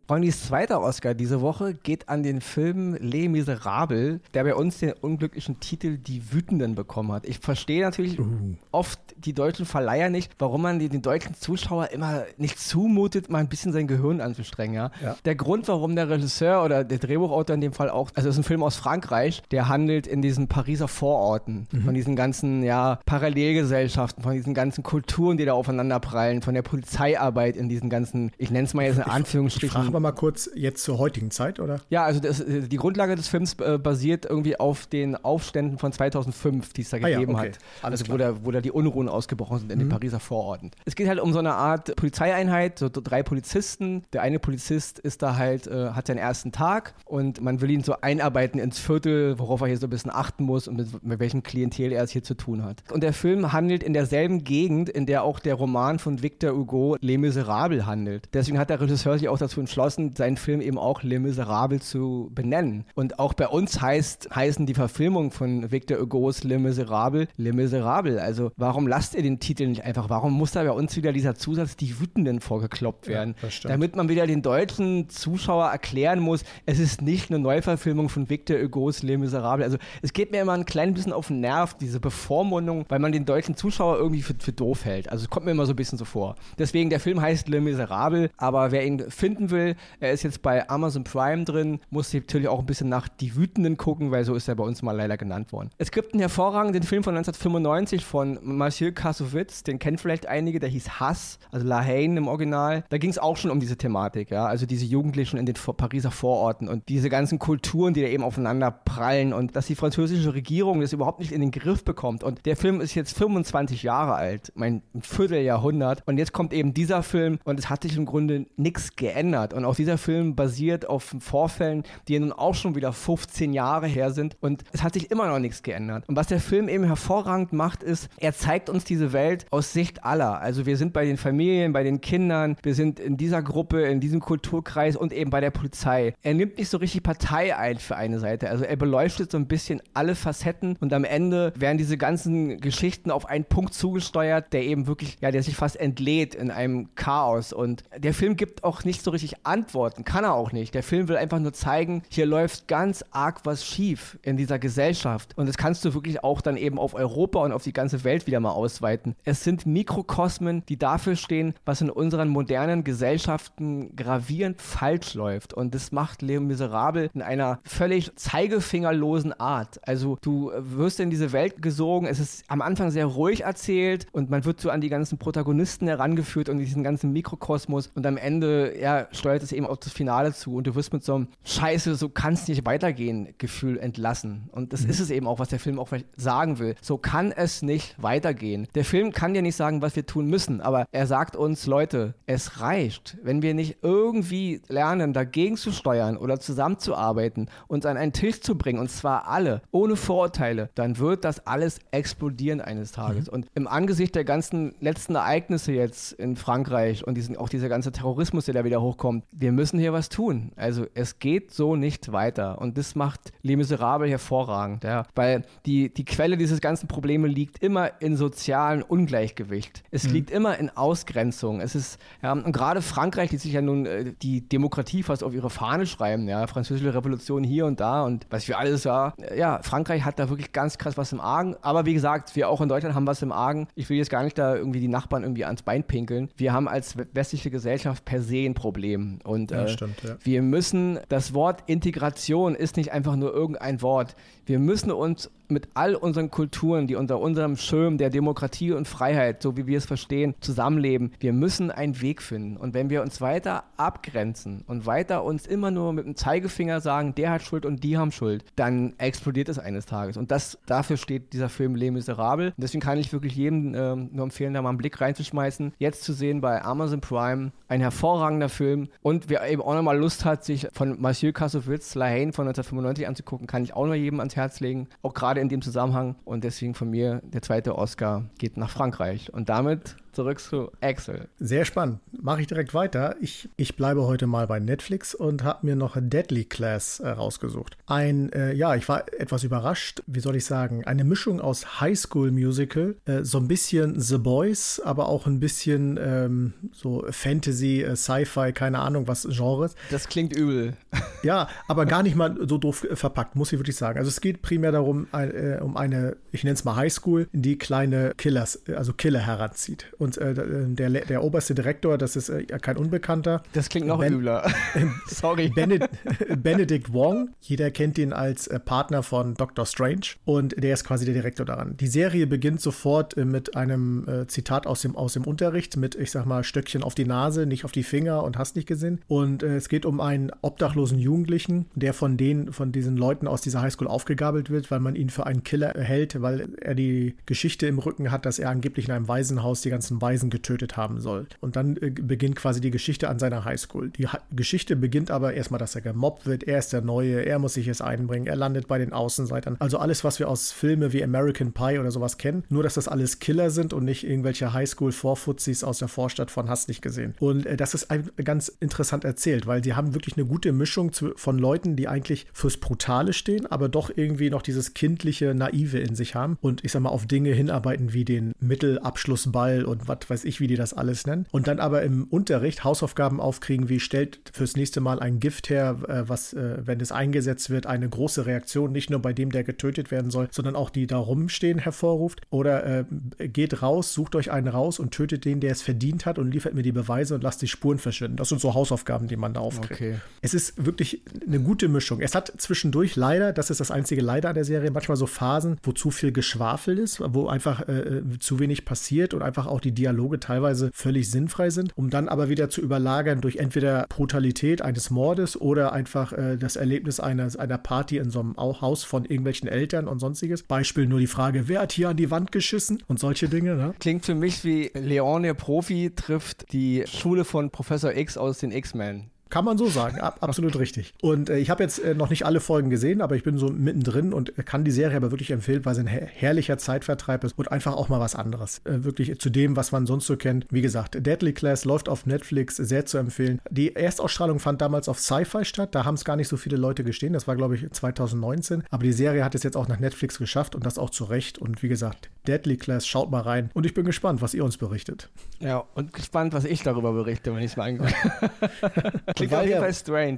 Ronnys 0.08 0.46
zweiter 0.46 0.82
Oscar 0.82 1.16
diese 1.16 1.42
Woche 1.42 1.74
geht 1.74 2.10
an 2.10 2.22
den 2.22 2.40
Film 2.40 2.96
Les 3.00 3.28
Miserables, 3.28 4.20
der 4.36 4.44
bei 4.44 4.54
uns 4.54 4.78
den 4.78 4.94
unglücklichen 4.94 5.60
Titel 5.60 5.98
Die 5.98 6.32
Wütenden 6.32 6.76
bekommen 6.76 7.12
hat. 7.12 7.26
Ich 7.26 7.40
verstehe 7.40 7.82
natürlich 7.82 8.20
uh. 8.20 8.26
oft 8.72 9.00
die 9.18 9.34
deutschen 9.34 9.66
Verleiher 9.66 10.12
nicht, 10.12 10.34
warum 10.38 10.62
man 10.62 10.78
den 10.78 11.02
deutschen 11.02 11.34
Zuschauer 11.34 11.90
immer 11.90 12.26
nicht 12.38 12.60
zumutet, 12.60 13.32
mal 13.32 13.40
ein 13.40 13.48
bisschen 13.48 13.74
sein 13.74 13.88
Gehirn 13.88 14.22
anzustrengen. 14.22 14.76
Ja? 14.76 14.92
ja? 15.02 15.16
Der 15.26 15.34
Grund, 15.34 15.68
warum 15.68 15.96
der 15.96 16.08
Regisseur 16.08 16.64
oder 16.64 16.84
der 16.84 17.00
Drehbuchautor 17.00 17.56
in 17.56 17.62
dem 17.62 17.74
Fall 17.74 17.90
auch, 17.90 18.12
also 18.14 18.30
es 18.30 18.36
ist 18.36 18.42
ein 18.42 18.44
Film 18.44 18.62
aus 18.62 18.76
Frankreich, 18.76 19.42
der 19.50 19.68
handelt 19.70 20.06
in 20.06 20.22
diesen 20.22 20.48
Pariser 20.48 20.88
Vororten, 20.88 21.68
mhm. 21.72 21.82
von 21.82 21.94
diesen 21.96 22.16
ganzen 22.16 22.62
ja, 22.62 23.00
Parallelgesellschaften, 23.08 24.22
von 24.22 24.34
diesen 24.34 24.54
ganzen 24.54 24.84
Kulturen, 24.84 25.38
die 25.38 25.46
da 25.46 25.54
aufeinander 25.54 26.00
prallen, 26.00 26.44
von 26.44 26.54
der 26.54 26.62
Polizeiarbeit 26.62 27.56
in 27.56 27.70
diesen 27.70 27.90
ganzen, 27.90 28.32
ich 28.38 28.52
nenne 28.52 28.66
es 28.66 28.76
mal 28.76 28.86
jetzt 28.86 28.98
in 28.98 29.04
Anführungsstrichen, 29.04 29.95
aber 29.96 30.02
mal 30.02 30.12
kurz 30.12 30.50
jetzt 30.56 30.84
zur 30.84 30.98
heutigen 30.98 31.32
Zeit, 31.32 31.60
oder? 31.60 31.80
Ja, 31.90 32.04
also 32.04 32.20
das, 32.20 32.44
die 32.46 32.76
Grundlage 32.76 33.16
des 33.16 33.30
Films 33.30 33.56
äh, 33.60 33.78
basiert 33.78 34.26
irgendwie 34.26 34.60
auf 34.60 34.88
den 34.88 35.16
Aufständen 35.16 35.78
von 35.78 35.94
2005, 35.94 36.74
die 36.74 36.82
es 36.82 36.90
da 36.90 36.98
ah, 36.98 37.08
gegeben 37.08 37.32
ja, 37.32 37.38
okay. 37.38 37.48
hat. 37.52 37.58
Alles 37.82 38.02
also 38.02 38.14
wo 38.14 38.18
da, 38.18 38.46
wo 38.46 38.52
da 38.52 38.60
die 38.60 38.72
Unruhen 38.72 39.08
ausgebrochen 39.08 39.60
sind 39.60 39.72
in 39.72 39.78
mhm. 39.78 39.84
den 39.84 39.90
Pariser 39.90 40.20
Vororten. 40.20 40.72
Es 40.84 40.96
geht 40.96 41.08
halt 41.08 41.20
um 41.20 41.32
so 41.32 41.40
eine 41.40 41.54
Art 41.54 41.96
Polizeieinheit, 41.96 42.78
so 42.80 42.90
drei 42.90 43.24
Polizisten. 43.24 44.04
Der 44.12 44.22
eine 44.22 44.38
Polizist 44.38 45.00
ist 45.00 45.22
da 45.22 45.38
halt, 45.38 45.68
äh, 45.68 45.92
hat 45.92 46.08
seinen 46.08 46.18
ersten 46.18 46.52
Tag 46.52 46.94
und 47.06 47.42
man 47.42 47.62
will 47.62 47.70
ihn 47.70 47.84
so 47.84 47.96
einarbeiten 48.02 48.60
ins 48.60 48.78
Viertel, 48.78 49.40
worauf 49.40 49.62
er 49.62 49.68
hier 49.68 49.78
so 49.78 49.88
ein 49.88 49.92
bisschen 49.92 50.12
achten 50.12 50.44
muss 50.44 50.68
und 50.68 50.76
mit, 50.76 51.04
mit 51.04 51.20
welchem 51.20 51.42
Klientel 51.42 51.94
er 51.94 52.04
es 52.04 52.12
hier 52.12 52.24
zu 52.24 52.34
tun 52.34 52.66
hat. 52.66 52.84
Und 52.92 53.02
der 53.02 53.14
Film 53.14 53.54
handelt 53.54 53.82
in 53.82 53.94
derselben 53.94 54.44
Gegend, 54.44 54.90
in 54.90 55.06
der 55.06 55.24
auch 55.24 55.40
der 55.40 55.56
Roman 55.56 56.00
von 56.00 56.22
Victor 56.22 56.52
Hugo 56.52 56.98
Les 57.00 57.18
Miserables 57.18 57.86
handelt. 57.86 58.28
Deswegen 58.34 58.60
hat 58.60 58.70
der 58.70 58.82
Regisseur 58.82 59.18
sich 59.18 59.30
auch 59.30 59.38
dazu 59.38 59.62
entschlossen, 59.62 59.85
entschlossen, 59.86 60.16
seinen 60.16 60.38
Film 60.38 60.62
eben 60.62 60.78
auch 60.78 61.04
Les 61.04 61.20
Miserables 61.20 61.90
zu 61.90 62.32
benennen. 62.34 62.86
Und 62.96 63.20
auch 63.20 63.34
bei 63.34 63.48
uns 63.48 63.82
heißt, 63.82 64.30
heißen 64.36 64.66
die 64.66 64.74
Verfilmungen 64.74 65.32
von 65.32 65.72
Victor 65.72 66.00
Hugos 66.00 66.44
Les 66.44 66.60
Miserables 66.60 67.28
Les 67.38 67.54
Miserables. 67.54 68.18
Also 68.18 68.52
warum 68.58 68.88
lasst 68.88 69.16
ihr 69.16 69.24
den 69.24 69.40
Titel 69.40 69.68
nicht 69.68 69.84
einfach? 69.84 70.10
Warum 70.10 70.34
muss 70.34 70.52
da 70.52 70.64
bei 70.64 70.72
uns 70.72 70.96
wieder 70.96 71.14
dieser 71.14 71.36
Zusatz 71.36 71.76
die 71.76 72.00
Wütenden 72.00 72.40
vorgekloppt 72.40 73.08
werden? 73.08 73.36
Ja, 73.42 73.70
Damit 73.70 73.96
man 73.96 74.10
wieder 74.10 74.28
den 74.28 74.42
deutschen 74.42 75.10
Zuschauer 75.10 75.68
erklären 75.68 76.20
muss, 76.20 76.44
es 76.66 76.80
ist 76.80 77.02
nicht 77.02 77.30
eine 77.30 77.40
Neuverfilmung 77.40 78.10
von 78.10 78.30
Victor 78.30 78.58
Hugos 78.58 79.04
Les 79.04 79.18
Miserables. 79.18 79.66
Also 79.66 79.78
es 80.02 80.14
geht 80.14 80.32
mir 80.32 80.42
immer 80.42 80.54
ein 80.54 80.66
klein 80.66 80.94
bisschen 80.94 81.14
auf 81.14 81.28
den 81.28 81.42
Nerv, 81.42 81.76
diese 81.76 82.00
Bevormundung, 82.00 82.86
weil 82.90 83.00
man 83.00 83.12
den 83.12 83.26
deutschen 83.26 83.56
Zuschauer 83.56 83.98
irgendwie 83.98 84.22
für, 84.22 84.36
für 84.38 84.54
doof 84.54 84.86
hält. 84.86 85.10
Also 85.10 85.24
es 85.24 85.30
kommt 85.30 85.46
mir 85.46 85.52
immer 85.52 85.66
so 85.66 85.74
ein 85.74 85.76
bisschen 85.76 85.98
so 85.98 86.06
vor. 86.06 86.36
Deswegen, 86.58 86.90
der 86.90 87.00
Film 87.00 87.22
heißt 87.22 87.48
Les 87.48 87.62
Miserables, 87.62 88.30
aber 88.38 88.72
wer 88.72 88.86
ihn 88.86 89.10
finden 89.10 89.50
will, 89.52 89.75
er 90.00 90.12
ist 90.12 90.24
jetzt 90.24 90.42
bei 90.42 90.70
Amazon 90.70 91.04
Prime 91.04 91.44
drin, 91.44 91.80
muss 91.90 92.14
natürlich 92.14 92.48
auch 92.48 92.60
ein 92.60 92.66
bisschen 92.66 92.90
nach 92.90 93.08
Die 93.08 93.36
Wütenden 93.36 93.78
gucken, 93.78 94.12
weil 94.12 94.26
so 94.26 94.36
ist 94.36 94.48
er 94.48 94.56
bei 94.56 94.64
uns 94.64 94.82
mal 94.82 94.96
leider 94.96 95.18
genannt 95.18 95.52
worden. 95.52 95.70
Es 95.78 95.92
gibt 95.92 96.14
einen 96.14 96.22
hervorragenden 96.22 96.84
Film 96.84 97.04
von 97.04 97.16
1995 97.16 98.04
von 98.04 98.40
Mathieu 98.42 98.92
Kassovitz, 98.92 99.64
den 99.64 99.80
kennen 99.80 99.98
vielleicht 99.98 100.28
einige, 100.28 100.60
der 100.60 100.70
hieß 100.70 101.00
Hass, 101.00 101.40
also 101.52 101.66
La 101.66 101.82
Haine 101.82 102.18
im 102.18 102.28
Original. 102.28 102.84
Da 102.90 102.98
ging 102.98 103.10
es 103.10 103.20
auch 103.20 103.38
schon 103.38 103.52
um 103.52 103.60
diese 103.60 103.78
Thematik, 103.78 104.32
ja, 104.32 104.46
also 104.46 104.66
diese 104.66 104.86
Jugendlichen 104.86 105.38
in 105.38 105.46
den 105.46 105.56
Pariser 105.56 106.12
Vororten 106.12 106.68
und 106.68 106.88
diese 106.90 107.10
ganzen 107.10 107.40
Kulturen, 107.40 107.94
die 107.94 108.02
da 108.02 108.08
eben 108.08 108.24
aufeinander 108.24 108.72
prallen 108.72 109.34
und 109.34 109.56
dass 109.56 109.68
die 109.68 109.76
französische 109.76 110.34
Regierung 110.34 110.82
das 110.82 110.94
überhaupt 110.94 111.20
nicht 111.20 111.32
in 111.32 111.42
den 111.42 111.52
Griff 111.52 111.84
bekommt. 111.84 112.24
Und 112.24 112.46
der 112.46 112.56
Film 112.56 112.82
ist 112.82 112.96
jetzt 112.96 113.18
25 113.18 113.84
Jahre 113.84 114.16
alt, 114.16 114.52
mein 114.56 114.82
Vierteljahrhundert. 115.00 116.04
Und 116.06 116.18
jetzt 116.18 116.34
kommt 116.34 116.54
eben 116.54 116.74
dieser 116.74 117.04
Film 117.04 117.40
und 117.44 117.60
es 117.60 117.70
hat 117.70 117.84
sich 117.84 117.98
im 117.98 118.06
Grunde 118.06 118.46
nichts 118.58 118.96
geändert. 118.96 119.54
Und 119.54 119.65
auch 119.66 119.76
dieser 119.76 119.98
Film 119.98 120.36
basiert 120.36 120.88
auf 120.88 121.16
Vorfällen, 121.20 121.84
die 122.08 122.20
nun 122.20 122.32
auch 122.32 122.56
schon 122.56 122.76
wieder 122.76 122.94
15 122.94 123.54
Jahre 123.54 123.88
her 123.88 124.12
sind 124.12 124.38
und 124.42 124.64
es 124.72 124.84
hat 124.84 124.94
sich 124.94 125.12
immer 125.12 125.28
noch 125.28 125.40
nichts 125.40 125.64
geändert. 125.64 126.08
Und 126.08 126.16
was 126.16 126.28
der 126.28 126.40
Film 126.40 126.70
eben 126.70 126.84
hervorragend 126.84 127.54
macht, 127.54 127.84
ist, 127.84 128.10
er 128.18 128.34
zeigt 128.34 128.70
uns 128.70 128.84
diese 128.84 129.14
Welt 129.14 129.46
aus 129.52 129.74
Sicht 129.74 130.04
aller. 130.04 130.40
Also 130.40 130.66
wir 130.66 130.78
sind 130.78 130.94
bei 130.94 131.06
den 131.06 131.18
Familien, 131.18 131.74
bei 131.74 131.84
den 131.84 132.02
Kindern, 132.02 132.58
wir 132.64 132.76
sind 132.76 133.00
in 133.00 133.18
dieser 133.18 133.42
Gruppe, 133.42 133.84
in 133.84 134.00
diesem 134.00 134.20
Kulturkreis 134.20 134.96
und 134.96 135.14
eben 135.14 135.30
bei 135.30 135.42
der 135.42 135.52
Polizei. 135.52 136.14
Er 136.22 136.34
nimmt 136.34 136.58
nicht 136.58 136.70
so 136.70 136.78
richtig 136.78 137.04
Partei 137.04 137.56
ein 137.56 137.78
für 137.78 137.96
eine 137.96 138.20
Seite. 138.20 138.50
Also 138.50 138.64
er 138.64 138.76
beleuchtet 138.76 139.32
so 139.32 139.38
ein 139.38 139.48
bisschen 139.48 139.82
alle 139.94 140.16
Facetten 140.16 140.78
und 140.80 140.94
am 140.94 141.04
Ende 141.04 141.54
werden 141.56 141.78
diese 141.78 141.98
ganzen 141.98 142.60
Geschichten 142.60 143.12
auf 143.12 143.26
einen 143.26 143.46
Punkt 143.46 143.74
zugesteuert, 143.74 144.54
der 144.54 144.64
eben 144.64 144.88
wirklich, 144.88 145.18
ja, 145.22 145.32
der 145.32 145.44
sich 145.44 145.56
fast 145.56 145.80
entlädt 145.80 146.36
in 146.36 146.52
einem 146.52 146.94
Chaos. 146.96 147.54
Und 147.54 147.84
der 147.98 148.14
Film 148.14 148.36
gibt 148.36 148.64
auch 148.64 148.84
nicht 148.84 149.04
so 149.04 149.12
richtig 149.12 149.46
an, 149.46 149.55
beantworten. 149.56 150.04
Kann 150.04 150.26
er 150.26 150.34
auch 150.34 150.52
nicht. 150.52 150.74
Der 150.74 150.84
Film 150.84 151.08
will 151.08 151.16
einfach 151.16 151.40
nur 151.40 151.54
zeigen, 151.54 152.04
hier 152.10 152.26
läuft 152.26 152.68
ganz 152.68 153.06
arg 153.12 153.42
was 153.46 153.66
schief 153.66 154.20
in 154.22 154.36
dieser 154.36 154.60
Gesellschaft. 154.60 155.34
Und 155.38 155.48
das 155.48 155.58
kannst 155.58 155.86
du 155.86 155.94
wirklich 155.94 156.24
auch 156.24 156.42
dann 156.42 156.58
eben 156.58 156.78
auf 156.78 156.94
Europa 156.94 157.40
und 157.40 157.54
auf 157.54 157.64
die 157.64 157.72
ganze 157.72 158.04
Welt 158.04 158.28
wieder 158.28 158.42
mal 158.42 158.52
ausweiten. 158.52 159.16
Es 159.24 159.44
sind 159.44 159.66
Mikrokosmen, 159.66 160.64
die 160.68 160.78
dafür 160.78 161.16
stehen, 161.16 161.54
was 161.64 161.80
in 161.82 161.90
unseren 161.90 162.28
modernen 162.28 162.84
Gesellschaften 162.84 163.96
gravierend 163.96 164.62
falsch 164.62 165.14
läuft. 165.14 165.54
Und 165.54 165.74
das 165.74 165.94
macht 165.94 166.22
Les 166.22 166.40
Miserable 166.40 167.10
in 167.14 167.22
einer 167.22 167.60
völlig 167.64 168.14
zeigefingerlosen 168.16 169.40
Art. 169.40 169.80
Also 169.88 170.18
du 170.22 170.52
wirst 170.58 171.00
in 171.00 171.10
diese 171.10 171.32
Welt 171.32 171.62
gesogen. 171.62 172.08
Es 172.08 172.20
ist 172.20 172.44
am 172.50 172.62
Anfang 172.62 172.92
sehr 172.92 173.06
ruhig 173.06 173.42
erzählt 173.42 174.08
und 174.12 174.30
man 174.30 174.44
wird 174.44 174.60
so 174.60 174.70
an 174.70 174.82
die 174.82 174.90
ganzen 174.90 175.18
Protagonisten 175.18 175.88
herangeführt 175.88 176.50
und 176.50 176.58
diesen 176.58 176.84
ganzen 176.84 177.14
Mikrokosmos. 177.14 177.90
Und 177.96 178.06
am 178.06 178.18
Ende, 178.18 178.78
ja, 178.80 179.08
steuert 179.12 179.45
es 179.46 179.52
eben 179.52 179.66
auf 179.66 179.80
das 179.80 179.94
Finale 179.94 180.34
zu. 180.34 180.56
Und 180.56 180.68
du 180.68 180.76
wirst 180.76 180.94
mit 180.94 181.04
so 181.04 181.16
einem 181.16 181.28
Scheiße, 181.44 181.96
so 181.96 182.10
kann 182.10 182.34
es 182.34 182.48
nicht 182.48 182.66
weitergehen 182.66 183.34
Gefühl 183.38 183.78
entlassen. 183.78 184.50
Und 184.52 184.74
das 184.74 184.84
mhm. 184.84 184.90
ist 184.90 185.00
es 185.00 185.10
eben 185.10 185.28
auch, 185.28 185.40
was 185.40 185.50
der 185.50 185.60
Film 185.60 185.80
auch 185.80 185.90
sagen 186.18 186.60
will. 186.60 186.76
So 186.82 186.98
kann 186.98 187.32
es 187.32 187.62
nicht 187.62 187.96
weitergehen. 188.02 188.68
Der 188.76 188.86
Film 188.86 189.12
kann 189.12 189.34
dir 189.34 189.42
nicht 189.42 189.56
sagen, 189.56 189.82
was 189.82 189.96
wir 189.96 190.06
tun 190.06 190.28
müssen, 190.28 190.62
aber 190.62 190.86
er 190.92 191.08
sagt 191.08 191.36
uns, 191.36 191.66
Leute, 191.66 192.16
es 192.26 192.60
reicht, 192.60 193.18
wenn 193.24 193.42
wir 193.42 193.54
nicht 193.54 193.78
irgendwie 193.82 194.62
lernen, 194.68 195.14
dagegen 195.14 195.58
zu 195.58 195.72
steuern 195.72 196.18
oder 196.18 196.40
zusammenzuarbeiten, 196.40 197.50
uns 197.68 197.86
an 197.86 197.98
einen 197.98 198.14
Tisch 198.14 198.42
zu 198.42 198.58
bringen, 198.58 198.80
und 198.80 198.90
zwar 198.90 199.28
alle, 199.28 199.62
ohne 199.72 199.96
Vorurteile, 199.96 200.70
dann 200.76 200.98
wird 200.98 201.24
das 201.24 201.46
alles 201.48 201.80
explodieren 201.92 202.62
eines 202.62 202.92
Tages. 202.92 203.28
Mhm. 203.28 203.34
Und 203.34 203.48
im 203.56 203.68
Angesicht 203.68 204.16
der 204.16 204.26
ganzen 204.26 204.76
letzten 204.80 205.16
Ereignisse 205.16 205.72
jetzt 205.72 206.14
in 206.14 206.36
Frankreich 206.36 207.06
und 207.06 207.16
diesen, 207.16 207.38
auch 207.38 207.50
dieser 207.50 207.70
ganze 207.70 207.92
Terrorismus, 207.92 208.46
der 208.46 208.54
da 208.54 208.64
wieder 208.64 208.82
hochkommt, 208.82 209.24
wir 209.38 209.52
müssen 209.52 209.80
hier 209.80 209.94
was 209.94 210.10
tun. 210.10 210.52
Also 210.56 210.86
es 210.94 211.20
geht 211.20 211.52
so 211.52 211.76
nicht 211.76 212.12
weiter. 212.12 212.60
Und 212.60 212.78
das 212.78 212.96
macht 212.96 213.34
Les 213.42 213.58
Miserables 213.58 214.10
hervorragend, 214.10 214.84
ja. 214.84 215.04
Weil 215.14 215.44
die, 215.66 215.94
die 215.94 216.06
Quelle 216.06 216.38
dieses 216.38 216.62
ganzen 216.62 216.88
Problems 216.88 217.28
liegt 217.28 217.62
immer 217.62 218.02
in 218.02 218.16
sozialen 218.16 218.82
Ungleichgewicht. 218.82 219.84
Es 219.92 220.08
mhm. 220.08 220.14
liegt 220.14 220.32
immer 220.32 220.58
in 220.58 220.70
Ausgrenzung. 220.70 221.60
Es 221.60 221.76
ist, 221.76 222.00
ja, 222.22 222.32
und 222.32 222.52
gerade 222.52 222.82
Frankreich, 222.82 223.30
die 223.30 223.38
sich 223.38 223.54
ja 223.54 223.62
nun 223.62 223.86
äh, 223.86 224.14
die 224.22 224.48
Demokratie 224.48 225.04
fast 225.04 225.24
auf 225.24 225.34
ihre 225.34 225.50
Fahne 225.50 225.86
schreiben, 225.86 226.28
ja, 226.28 226.48
französische 226.48 226.94
Revolution 226.94 227.44
hier 227.44 227.66
und 227.66 227.80
da 227.80 228.04
und 228.04 228.26
was 228.30 228.46
für 228.46 228.58
alles 228.58 228.86
war. 228.86 229.14
Ja, 229.36 229.60
Frankreich 229.62 230.04
hat 230.06 230.20
da 230.20 230.30
wirklich 230.30 230.52
ganz 230.52 230.78
krass 230.78 230.98
was 230.98 231.12
im 231.12 231.20
Argen. 231.20 231.56
Aber 231.62 231.86
wie 231.86 231.94
gesagt, 231.94 232.36
wir 232.36 232.50
auch 232.50 232.62
in 232.62 232.70
Deutschland 232.70 232.96
haben 232.96 233.08
was 233.08 233.22
im 233.22 233.32
Argen. 233.32 233.68
Ich 233.76 233.90
will 233.90 233.98
jetzt 233.98 234.10
gar 234.10 234.24
nicht 234.24 234.38
da 234.38 234.56
irgendwie 234.56 234.80
die 234.80 234.88
Nachbarn 234.88 235.24
irgendwie 235.24 235.46
ans 235.46 235.64
Bein 235.64 235.84
pinkeln. 235.84 236.30
Wir 236.38 236.54
haben 236.54 236.68
als 236.68 236.96
westliche 237.14 237.52
Gesellschaft 237.52 238.06
per 238.06 238.22
se 238.22 238.46
ein 238.46 238.54
Problem. 238.54 239.15
Und 239.24 239.52
ja, 239.52 239.66
äh, 239.66 239.70
stimmt, 239.70 240.04
ja. 240.04 240.18
wir 240.24 240.42
müssen, 240.42 241.00
das 241.10 241.34
Wort 241.34 241.64
Integration 241.68 242.56
ist 242.56 242.78
nicht 242.78 242.92
einfach 242.92 243.16
nur 243.16 243.34
irgendein 243.34 243.82
Wort. 243.82 244.16
Wir 244.46 244.60
müssen 244.60 244.92
uns 244.92 245.32
mit 245.50 245.70
all 245.74 245.96
unseren 245.96 246.32
Kulturen, 246.32 246.88
die 246.88 246.96
unter 246.96 247.20
unserem 247.20 247.58
Schirm 247.58 247.98
der 247.98 248.10
Demokratie 248.10 248.72
und 248.72 248.88
Freiheit, 248.88 249.42
so 249.42 249.58
wie 249.58 249.68
wir 249.68 249.78
es 249.78 249.86
verstehen, 249.86 250.36
zusammenleben, 250.40 251.12
wir 251.20 251.34
müssen 251.34 251.72
einen 251.72 252.02
Weg 252.02 252.22
finden. 252.22 252.58
Und 252.58 252.74
wenn 252.74 252.90
wir 252.90 253.02
uns 253.02 253.22
weiter 253.22 253.64
abgrenzen 253.78 254.64
und 254.68 254.86
weiter 254.86 255.24
uns 255.24 255.46
immer 255.46 255.72
nur 255.72 255.94
mit 255.94 256.06
dem 256.06 256.16
Zeigefinger 256.16 256.82
sagen, 256.82 257.16
der 257.16 257.32
hat 257.32 257.44
Schuld 257.44 257.66
und 257.66 257.84
die 257.84 257.98
haben 257.98 258.12
Schuld, 258.12 258.44
dann 258.56 258.94
explodiert 258.98 259.50
es 259.50 259.60
eines 259.60 259.86
Tages. 259.86 260.18
Und 260.18 260.32
das, 260.32 260.58
dafür 260.66 260.98
steht 260.98 261.34
dieser 261.34 261.50
Film 261.50 261.76
Les 261.76 261.92
Miserables. 261.92 262.54
Und 262.56 262.62
deswegen 262.62 262.82
kann 262.82 262.98
ich 262.98 263.14
wirklich 263.14 263.36
jedem 263.36 263.74
äh, 263.74 263.96
nur 263.96 264.24
empfehlen, 264.24 264.54
da 264.54 264.62
mal 264.62 264.70
einen 264.70 264.78
Blick 264.78 265.00
reinzuschmeißen. 265.00 265.74
Jetzt 265.78 266.04
zu 266.04 266.14
sehen 266.14 266.42
bei 266.42 266.64
Amazon 266.64 267.02
Prime, 267.02 267.52
ein 267.68 267.82
hervorragender 267.82 268.50
Film. 268.50 268.90
Und 269.02 269.30
wer 269.30 269.48
eben 269.50 269.62
auch 269.62 269.74
nochmal 269.74 269.98
Lust 269.98 270.26
hat, 270.26 270.44
sich 270.44 270.68
von 270.74 271.00
Mathieu 271.00 271.32
Kassovitz, 271.32 271.96
La 271.96 272.06
Haine 272.06 272.34
von 272.34 272.48
1995 272.48 273.08
anzugucken, 273.08 273.48
kann 273.48 273.64
ich 273.64 273.74
auch 273.74 273.86
nur 273.86 273.96
jedem 273.96 274.20
ans 274.20 274.35
Herz 274.36 274.60
legen. 274.60 274.88
Auch 275.02 275.14
gerade 275.14 275.42
in 275.42 275.50
dem 275.50 275.62
Zusammenhang. 275.62 276.16
Und 276.26 276.44
deswegen 276.44 276.74
von 276.74 276.90
mir 276.90 277.22
der 277.24 277.42
zweite 277.42 277.78
Oscar 277.78 278.26
geht 278.38 278.58
nach 278.58 278.70
Frankreich. 278.70 279.34
Und 279.34 279.50
damit 279.50 279.96
zurück 280.16 280.40
zu 280.40 280.72
Axel. 280.82 281.28
Sehr 281.40 281.66
spannend. 281.66 282.00
Mache 282.22 282.42
ich 282.42 282.48
direkt 282.48 282.74
weiter. 282.74 283.16
Ich, 283.22 283.50
ich 283.58 283.76
bleibe 283.76 284.04
heute 284.04 284.28
mal 284.28 284.48
bei 284.48 284.60
Netflix 284.60 285.14
und 285.14 285.44
habe 285.44 285.66
mir 285.66 285.76
noch 285.76 285.98
Deadly 286.00 286.46
Class 286.46 287.00
äh, 287.00 287.10
rausgesucht. 287.10 287.78
Ein, 287.86 288.32
äh, 288.32 288.54
ja, 288.54 288.76
ich 288.76 288.88
war 288.88 289.06
etwas 289.20 289.44
überrascht, 289.44 290.02
wie 290.08 290.20
soll 290.20 290.36
ich 290.38 290.46
sagen, 290.46 290.86
eine 290.86 291.04
Mischung 291.04 291.42
aus 291.42 291.82
High 291.82 292.00
School 292.00 292.32
Musical, 292.32 292.96
äh, 293.06 293.24
so 293.24 293.38
ein 293.38 293.48
bisschen 293.48 294.00
The 294.00 294.18
Boys, 294.18 294.82
aber 294.84 295.10
auch 295.10 295.28
ein 295.28 295.40
bisschen 295.40 296.00
ähm, 296.02 296.54
so 296.72 297.06
Fantasy, 297.10 297.82
äh, 297.82 297.96
Sci-Fi, 297.96 298.54
keine 298.54 298.80
Ahnung 298.80 299.08
was 299.08 299.28
Genres. 299.30 299.76
Das 299.92 300.08
klingt 300.08 300.36
übel. 300.36 300.74
Ja, 301.24 301.50
aber 301.68 301.88
gar 301.88 302.04
nicht 302.04 302.16
mal 302.16 302.36
so 302.48 302.60
doof 302.60 302.84
äh, 302.84 302.96
verpackt, 302.96 303.36
muss 303.36 303.52
ich 303.52 303.58
wirklich 303.58 303.76
sagen. 303.76 303.98
Also 303.98 304.10
es 304.10 304.22
geht 304.22 304.44
primär 304.44 304.72
darum, 304.72 305.08
äh, 305.12 305.60
um 305.60 305.76
eine, 305.76 306.18
ich 306.32 306.44
nenne 306.44 306.54
es 306.54 306.64
mal 306.64 306.76
High 306.76 306.94
School, 306.94 307.28
die 307.34 307.58
kleine 307.58 308.14
Killers, 308.16 308.62
also 308.68 308.94
Killer 308.94 309.22
heranzieht. 309.22 309.88
Und 309.98 310.05
äh, 310.18 310.34
der, 310.34 310.90
der 310.90 311.24
oberste 311.24 311.56
Direktor, 311.56 311.98
das 311.98 312.16
ist 312.16 312.30
äh, 312.30 312.46
kein 312.46 312.78
Unbekannter. 312.78 313.44
Das 313.54 313.70
klingt 313.70 313.88
noch 313.88 314.00
ben, 314.00 314.14
übler. 314.14 314.50
Sorry. 315.08 315.50
Benedict, 315.50 315.90
Benedict 316.44 316.94
Wong. 316.94 317.30
Jeder 317.42 317.72
kennt 317.72 317.98
ihn 317.98 318.14
als 318.14 318.48
äh, 318.48 318.60
Partner 318.60 319.04
von 319.04 319.34
Doctor 319.36 319.66
Strange. 319.66 320.16
Und 320.26 320.62
der 320.62 320.74
ist 320.74 320.84
quasi 320.84 321.06
der 321.06 321.14
Direktor 321.14 321.46
daran. 321.46 321.78
Die 321.78 321.88
Serie 321.88 322.28
beginnt 322.28 322.62
sofort 322.62 323.18
äh, 323.18 323.26
mit 323.26 323.56
einem 323.56 324.08
äh, 324.08 324.28
Zitat 324.28 324.68
aus 324.68 324.82
dem, 324.82 324.96
aus 324.96 325.14
dem 325.14 325.24
Unterricht, 325.26 325.78
mit, 325.78 325.96
ich 325.96 326.12
sag 326.12 326.26
mal, 326.26 326.44
Stöckchen 326.44 326.84
auf 326.84 326.96
die 326.96 327.06
Nase, 327.06 327.46
nicht 327.46 327.66
auf 327.66 327.72
die 327.72 327.84
Finger 327.84 328.24
und 328.24 328.38
hast 328.38 328.56
nicht 328.56 328.68
gesehen. 328.68 329.02
Und 329.08 329.44
äh, 329.44 329.56
es 329.56 329.70
geht 329.70 329.86
um 329.86 330.02
einen 330.02 330.32
obdachlosen 330.42 331.00
Jugendlichen, 331.00 331.66
der 331.76 331.94
von 331.94 332.18
den, 332.18 332.52
von 332.52 332.72
diesen 332.72 332.98
Leuten 332.98 333.28
aus 333.28 333.42
dieser 333.42 333.62
Highschool 333.62 333.88
aufgegabelt 333.88 334.50
wird, 334.50 334.72
weil 334.72 334.80
man 334.80 334.96
ihn 334.96 335.10
für 335.10 335.26
einen 335.26 335.44
Killer 335.44 335.74
hält, 335.76 336.22
weil 336.22 336.50
er 336.62 336.76
die 336.76 337.16
Geschichte 337.26 337.68
im 337.68 337.80
Rücken 337.80 338.12
hat, 338.12 338.26
dass 338.26 338.40
er 338.40 338.50
angeblich 338.50 338.88
in 338.88 338.94
einem 338.94 339.08
Waisenhaus 339.08 339.62
die 339.62 339.70
ganzen 339.70 339.95
Waisen 340.02 340.30
getötet 340.30 340.78
haben 340.78 341.00
soll. 341.00 341.28
Und 341.42 341.56
dann 341.56 341.78
äh, 341.78 341.90
beginnt 341.90 342.36
quasi 342.36 342.62
die 342.62 342.72
Geschichte 342.72 343.10
an 343.10 343.20
seiner 343.20 343.46
Highschool. 343.46 343.90
Die 343.90 344.08
Geschichte 344.36 344.76
beginnt 344.76 345.12
aber 345.12 345.34
erstmal, 345.34 345.60
dass 345.60 345.76
er 345.76 345.82
gemobbt 345.82 346.26
wird. 346.26 346.44
Er 346.44 346.60
ist 346.60 346.74
der 346.74 346.82
Neue, 346.82 347.26
er 347.26 347.40
muss 347.40 347.56
sich 347.56 347.68
es 347.68 347.82
einbringen, 347.82 348.28
er 348.28 348.36
landet 348.36 348.68
bei 348.68 348.78
den 348.78 348.94
Außenseitern. 348.94 349.58
Also 349.60 349.78
alles, 349.78 350.04
was 350.04 350.20
wir 350.20 350.30
aus 350.30 350.52
Filmen 350.52 350.94
wie 350.94 351.04
American 351.04 351.54
Pie 351.54 351.80
oder 351.80 351.92
sowas 351.92 352.18
kennen. 352.18 352.44
Nur, 352.50 352.64
dass 352.64 352.76
das 352.76 352.88
alles 352.88 353.20
Killer 353.20 353.50
sind 353.50 353.74
und 353.74 353.86
nicht 353.86 354.06
irgendwelche 354.08 354.54
Highschool-Vorfuzis 354.54 355.64
aus 355.64 355.80
der 355.80 355.88
Vorstadt 355.88 356.32
von 356.32 356.50
Hast 356.50 356.68
nicht 356.68 356.82
gesehen. 356.82 357.16
Und 357.20 357.46
äh, 357.46 357.58
das 357.58 357.74
ist 357.74 357.88
ganz 358.24 358.50
interessant 358.60 359.04
erzählt, 359.04 359.48
weil 359.48 359.62
die 359.62 359.74
haben 359.74 359.94
wirklich 359.94 360.18
eine 360.18 360.26
gute 360.26 360.52
Mischung 360.52 360.92
von 361.16 361.38
Leuten, 361.38 361.76
die 361.76 361.88
eigentlich 361.88 362.28
fürs 362.34 362.58
Brutale 362.58 363.14
stehen, 363.14 363.46
aber 363.46 363.70
doch 363.70 363.92
irgendwie 363.96 364.30
noch 364.30 364.42
dieses 364.42 364.74
kindliche, 364.74 365.34
naive 365.34 365.80
in 365.80 365.96
sich 365.96 366.16
haben 366.16 366.38
und 366.42 366.64
ich 366.64 366.72
sag 366.72 366.82
mal 366.82 366.90
auf 366.90 367.06
Dinge 367.06 367.32
hinarbeiten 367.32 367.94
wie 367.94 368.06
den 368.06 368.34
Mittelabschlussball 368.40 369.66
und 369.66 369.85
was 369.88 370.10
weiß 370.10 370.26
ich, 370.26 370.40
wie 370.40 370.48
die 370.48 370.56
das 370.56 370.74
alles 370.74 371.06
nennen. 371.06 371.26
Und 371.32 371.48
dann 371.48 371.60
aber 371.60 371.84
im 371.84 372.06
Unterricht 372.06 372.64
Hausaufgaben 372.64 373.20
aufkriegen, 373.20 373.70
wie 373.70 373.80
stellt 373.80 374.20
fürs 374.34 374.56
nächste 374.56 374.82
Mal 374.82 375.00
ein 375.00 375.20
Gift 375.20 375.50
her, 375.50 375.78
äh, 375.88 376.04
was, 376.08 376.34
äh, 376.34 376.58
wenn 376.66 376.80
es 376.80 376.92
eingesetzt 376.92 377.50
wird, 377.50 377.66
eine 377.66 377.88
große 377.90 378.26
Reaktion 378.26 378.72
nicht 378.72 378.90
nur 378.90 379.00
bei 379.00 379.14
dem, 379.14 379.32
der 379.32 379.44
getötet 379.44 379.92
werden 379.92 380.12
soll, 380.12 380.28
sondern 380.32 380.56
auch 380.56 380.70
die 380.70 380.88
da 380.88 380.98
rumstehen, 380.98 381.60
hervorruft. 381.60 382.22
Oder 382.30 382.86
äh, 383.20 383.28
geht 383.28 383.62
raus, 383.62 383.94
sucht 383.94 384.16
euch 384.16 384.32
einen 384.32 384.48
raus 384.48 384.80
und 384.80 384.92
tötet 384.92 385.26
den, 385.26 385.40
der 385.40 385.52
es 385.52 385.62
verdient 385.62 386.06
hat 386.06 386.20
und 386.20 386.32
liefert 386.32 386.54
mir 386.54 386.64
die 386.64 386.72
Beweise 386.72 387.16
und 387.16 387.24
lasst 387.24 387.42
die 387.42 387.48
Spuren 387.48 387.78
verschwinden. 387.78 388.18
Das 388.18 388.30
sind 388.30 388.42
so 388.42 388.54
Hausaufgaben, 388.54 389.08
die 389.08 389.18
man 389.18 389.34
da 389.34 389.42
aufkriegt. 389.42 389.82
Okay. 389.82 389.96
Es 390.22 390.34
ist 390.34 390.66
wirklich 390.66 391.02
eine 391.26 391.40
gute 391.40 391.68
Mischung. 391.68 392.02
Es 392.02 392.16
hat 392.16 392.34
zwischendurch 392.38 392.96
leider, 392.96 393.34
das 393.34 393.50
ist 393.50 393.60
das 393.60 393.72
einzige 393.72 394.02
Leider 394.02 394.30
an 394.30 394.36
der 394.36 394.46
Serie, 394.46 394.72
manchmal 394.72 394.98
so 394.98 395.08
Phasen, 395.08 395.58
wo 395.64 395.72
zu 395.72 395.92
viel 395.92 396.12
Geschwafel 396.12 396.78
ist, 396.78 397.02
wo 397.06 397.28
einfach 397.28 397.68
äh, 397.68 398.02
zu 398.20 398.40
wenig 398.40 398.66
passiert 398.66 399.14
und 399.14 399.22
einfach 399.22 399.48
auch 399.48 399.60
die 399.60 399.74
Dialoge 399.76 400.20
teilweise 400.20 400.72
völlig 400.74 401.12
sinnfrei 401.12 401.50
sind, 401.50 401.72
um 401.76 401.90
dann 401.90 402.10
aber 402.10 402.30
wieder 402.30 402.50
zu 402.50 402.62
überlagern 402.62 403.22
durch 403.22 403.38
entweder 403.38 403.86
Brutalität 403.90 404.62
eines 404.62 404.90
Mordes 404.90 405.40
oder 405.40 405.74
einfach 405.74 406.14
äh, 406.14 406.38
das 406.38 406.56
Erlebnis 406.56 407.00
einer, 407.00 407.28
einer 407.38 407.58
Party 407.58 407.98
in 407.98 408.10
so 408.10 408.20
einem 408.20 408.36
Haus 408.38 408.84
von 408.84 409.06
irgendwelchen 409.06 409.48
Eltern 409.48 409.88
und 409.88 410.00
sonstiges. 410.00 410.44
Beispiel 410.44 410.88
nur 410.88 411.00
die 411.00 411.08
Frage, 411.08 411.48
wer 411.48 411.62
hat 411.62 411.72
hier 411.72 411.90
an 411.90 411.98
die 411.98 412.12
Wand 412.12 412.32
geschissen 412.32 412.82
und 412.88 413.00
solche 413.00 413.30
Dinge. 413.30 413.56
Ne? 413.56 413.74
Klingt 413.80 414.06
für 414.06 414.16
mich 414.16 414.44
wie 414.44 414.72
Leone 414.74 415.36
Profi 415.36 415.92
trifft 415.96 416.52
die 416.52 416.84
Schule 416.88 417.26
von 417.26 417.50
Professor 417.50 417.96
X 417.96 418.18
aus 418.18 418.40
den 418.40 418.52
X-Men. 418.52 419.12
Kann 419.36 419.44
man 419.44 419.58
so 419.58 419.68
sagen, 419.68 420.00
Ab, 420.00 420.20
absolut 420.22 420.58
richtig. 420.58 420.94
Und 421.02 421.30
äh, 421.30 421.40
ich 421.40 421.50
habe 421.50 421.62
jetzt 421.62 421.80
äh, 421.80 421.94
noch 421.94 422.10
nicht 422.10 422.26
alle 422.26 422.40
Folgen 422.40 422.70
gesehen, 422.70 423.02
aber 423.02 423.18
ich 423.18 423.24
bin 423.24 423.38
so 423.38 423.50
mittendrin 423.50 424.14
und 424.14 424.34
kann 424.46 424.64
die 424.64 424.72
Serie 424.72 424.96
aber 424.96 425.12
wirklich 425.12 425.32
empfehlen, 425.32 425.66
weil 425.66 425.76
sie 425.76 425.82
ein 425.82 425.88
her 425.88 426.06
herrlicher 426.06 426.58
Zeitvertreib 426.58 427.26
ist 427.26 427.38
und 427.38 427.52
einfach 427.52 427.74
auch 427.74 427.90
mal 427.90 428.00
was 428.00 428.16
anderes. 428.16 428.62
Äh, 428.64 428.86
wirklich 428.86 429.20
zu 429.20 429.30
dem, 429.30 429.58
was 429.58 429.74
man 429.74 429.88
sonst 429.88 430.08
so 430.08 430.16
kennt. 430.16 430.48
Wie 430.52 430.62
gesagt, 430.62 431.06
Deadly 431.06 431.34
Class 431.34 431.66
läuft 431.66 431.90
auf 431.90 432.06
Netflix, 432.06 432.56
sehr 432.56 432.86
zu 432.86 432.98
empfehlen. 432.98 433.42
Die 433.50 433.76
Erstausstrahlung 433.76 434.40
fand 434.40 434.62
damals 434.62 434.88
auf 434.88 435.00
Sci-Fi 435.00 435.44
statt, 435.44 435.76
da 435.76 435.84
haben 435.84 435.96
es 435.96 436.06
gar 436.06 436.16
nicht 436.16 436.30
so 436.30 436.38
viele 436.38 436.56
Leute 436.56 436.86
gestehen, 436.86 437.12
das 437.12 437.28
war 437.28 437.36
glaube 437.36 437.56
ich 437.56 437.70
2019, 437.70 438.64
aber 438.72 438.84
die 438.84 438.94
Serie 438.94 439.26
hat 439.26 439.36
es 439.36 439.44
jetzt 439.44 439.58
auch 439.58 439.68
nach 439.68 439.80
Netflix 439.80 440.18
geschafft 440.18 440.56
und 440.56 440.66
das 440.66 440.78
auch 440.78 440.92
zu 440.92 441.04
Recht. 441.04 441.40
Und 441.40 441.62
wie 441.62 441.68
gesagt, 441.68 442.10
Deadly 442.28 442.58
Class. 442.58 442.88
Schaut 442.88 443.12
mal 443.12 443.22
rein. 443.22 443.50
Und 443.54 443.66
ich 443.66 443.74
bin 443.74 443.86
gespannt, 443.86 444.22
was 444.22 444.34
ihr 444.34 444.44
uns 444.44 444.58
berichtet. 444.58 445.10
Ja, 445.40 445.64
und 445.76 445.94
gespannt, 445.94 446.34
was 446.34 446.46
ich 446.46 446.64
darüber 446.64 446.94
berichte, 446.94 447.34
wenn 447.34 447.44
ich 447.44 447.52
es 447.52 447.58
mal 447.58 447.70
angucke. 447.70 447.94
Klingt 449.16 449.34
auf 449.34 449.46
jeden 449.46 449.60
Fall 449.60 449.74
strange. 449.74 450.18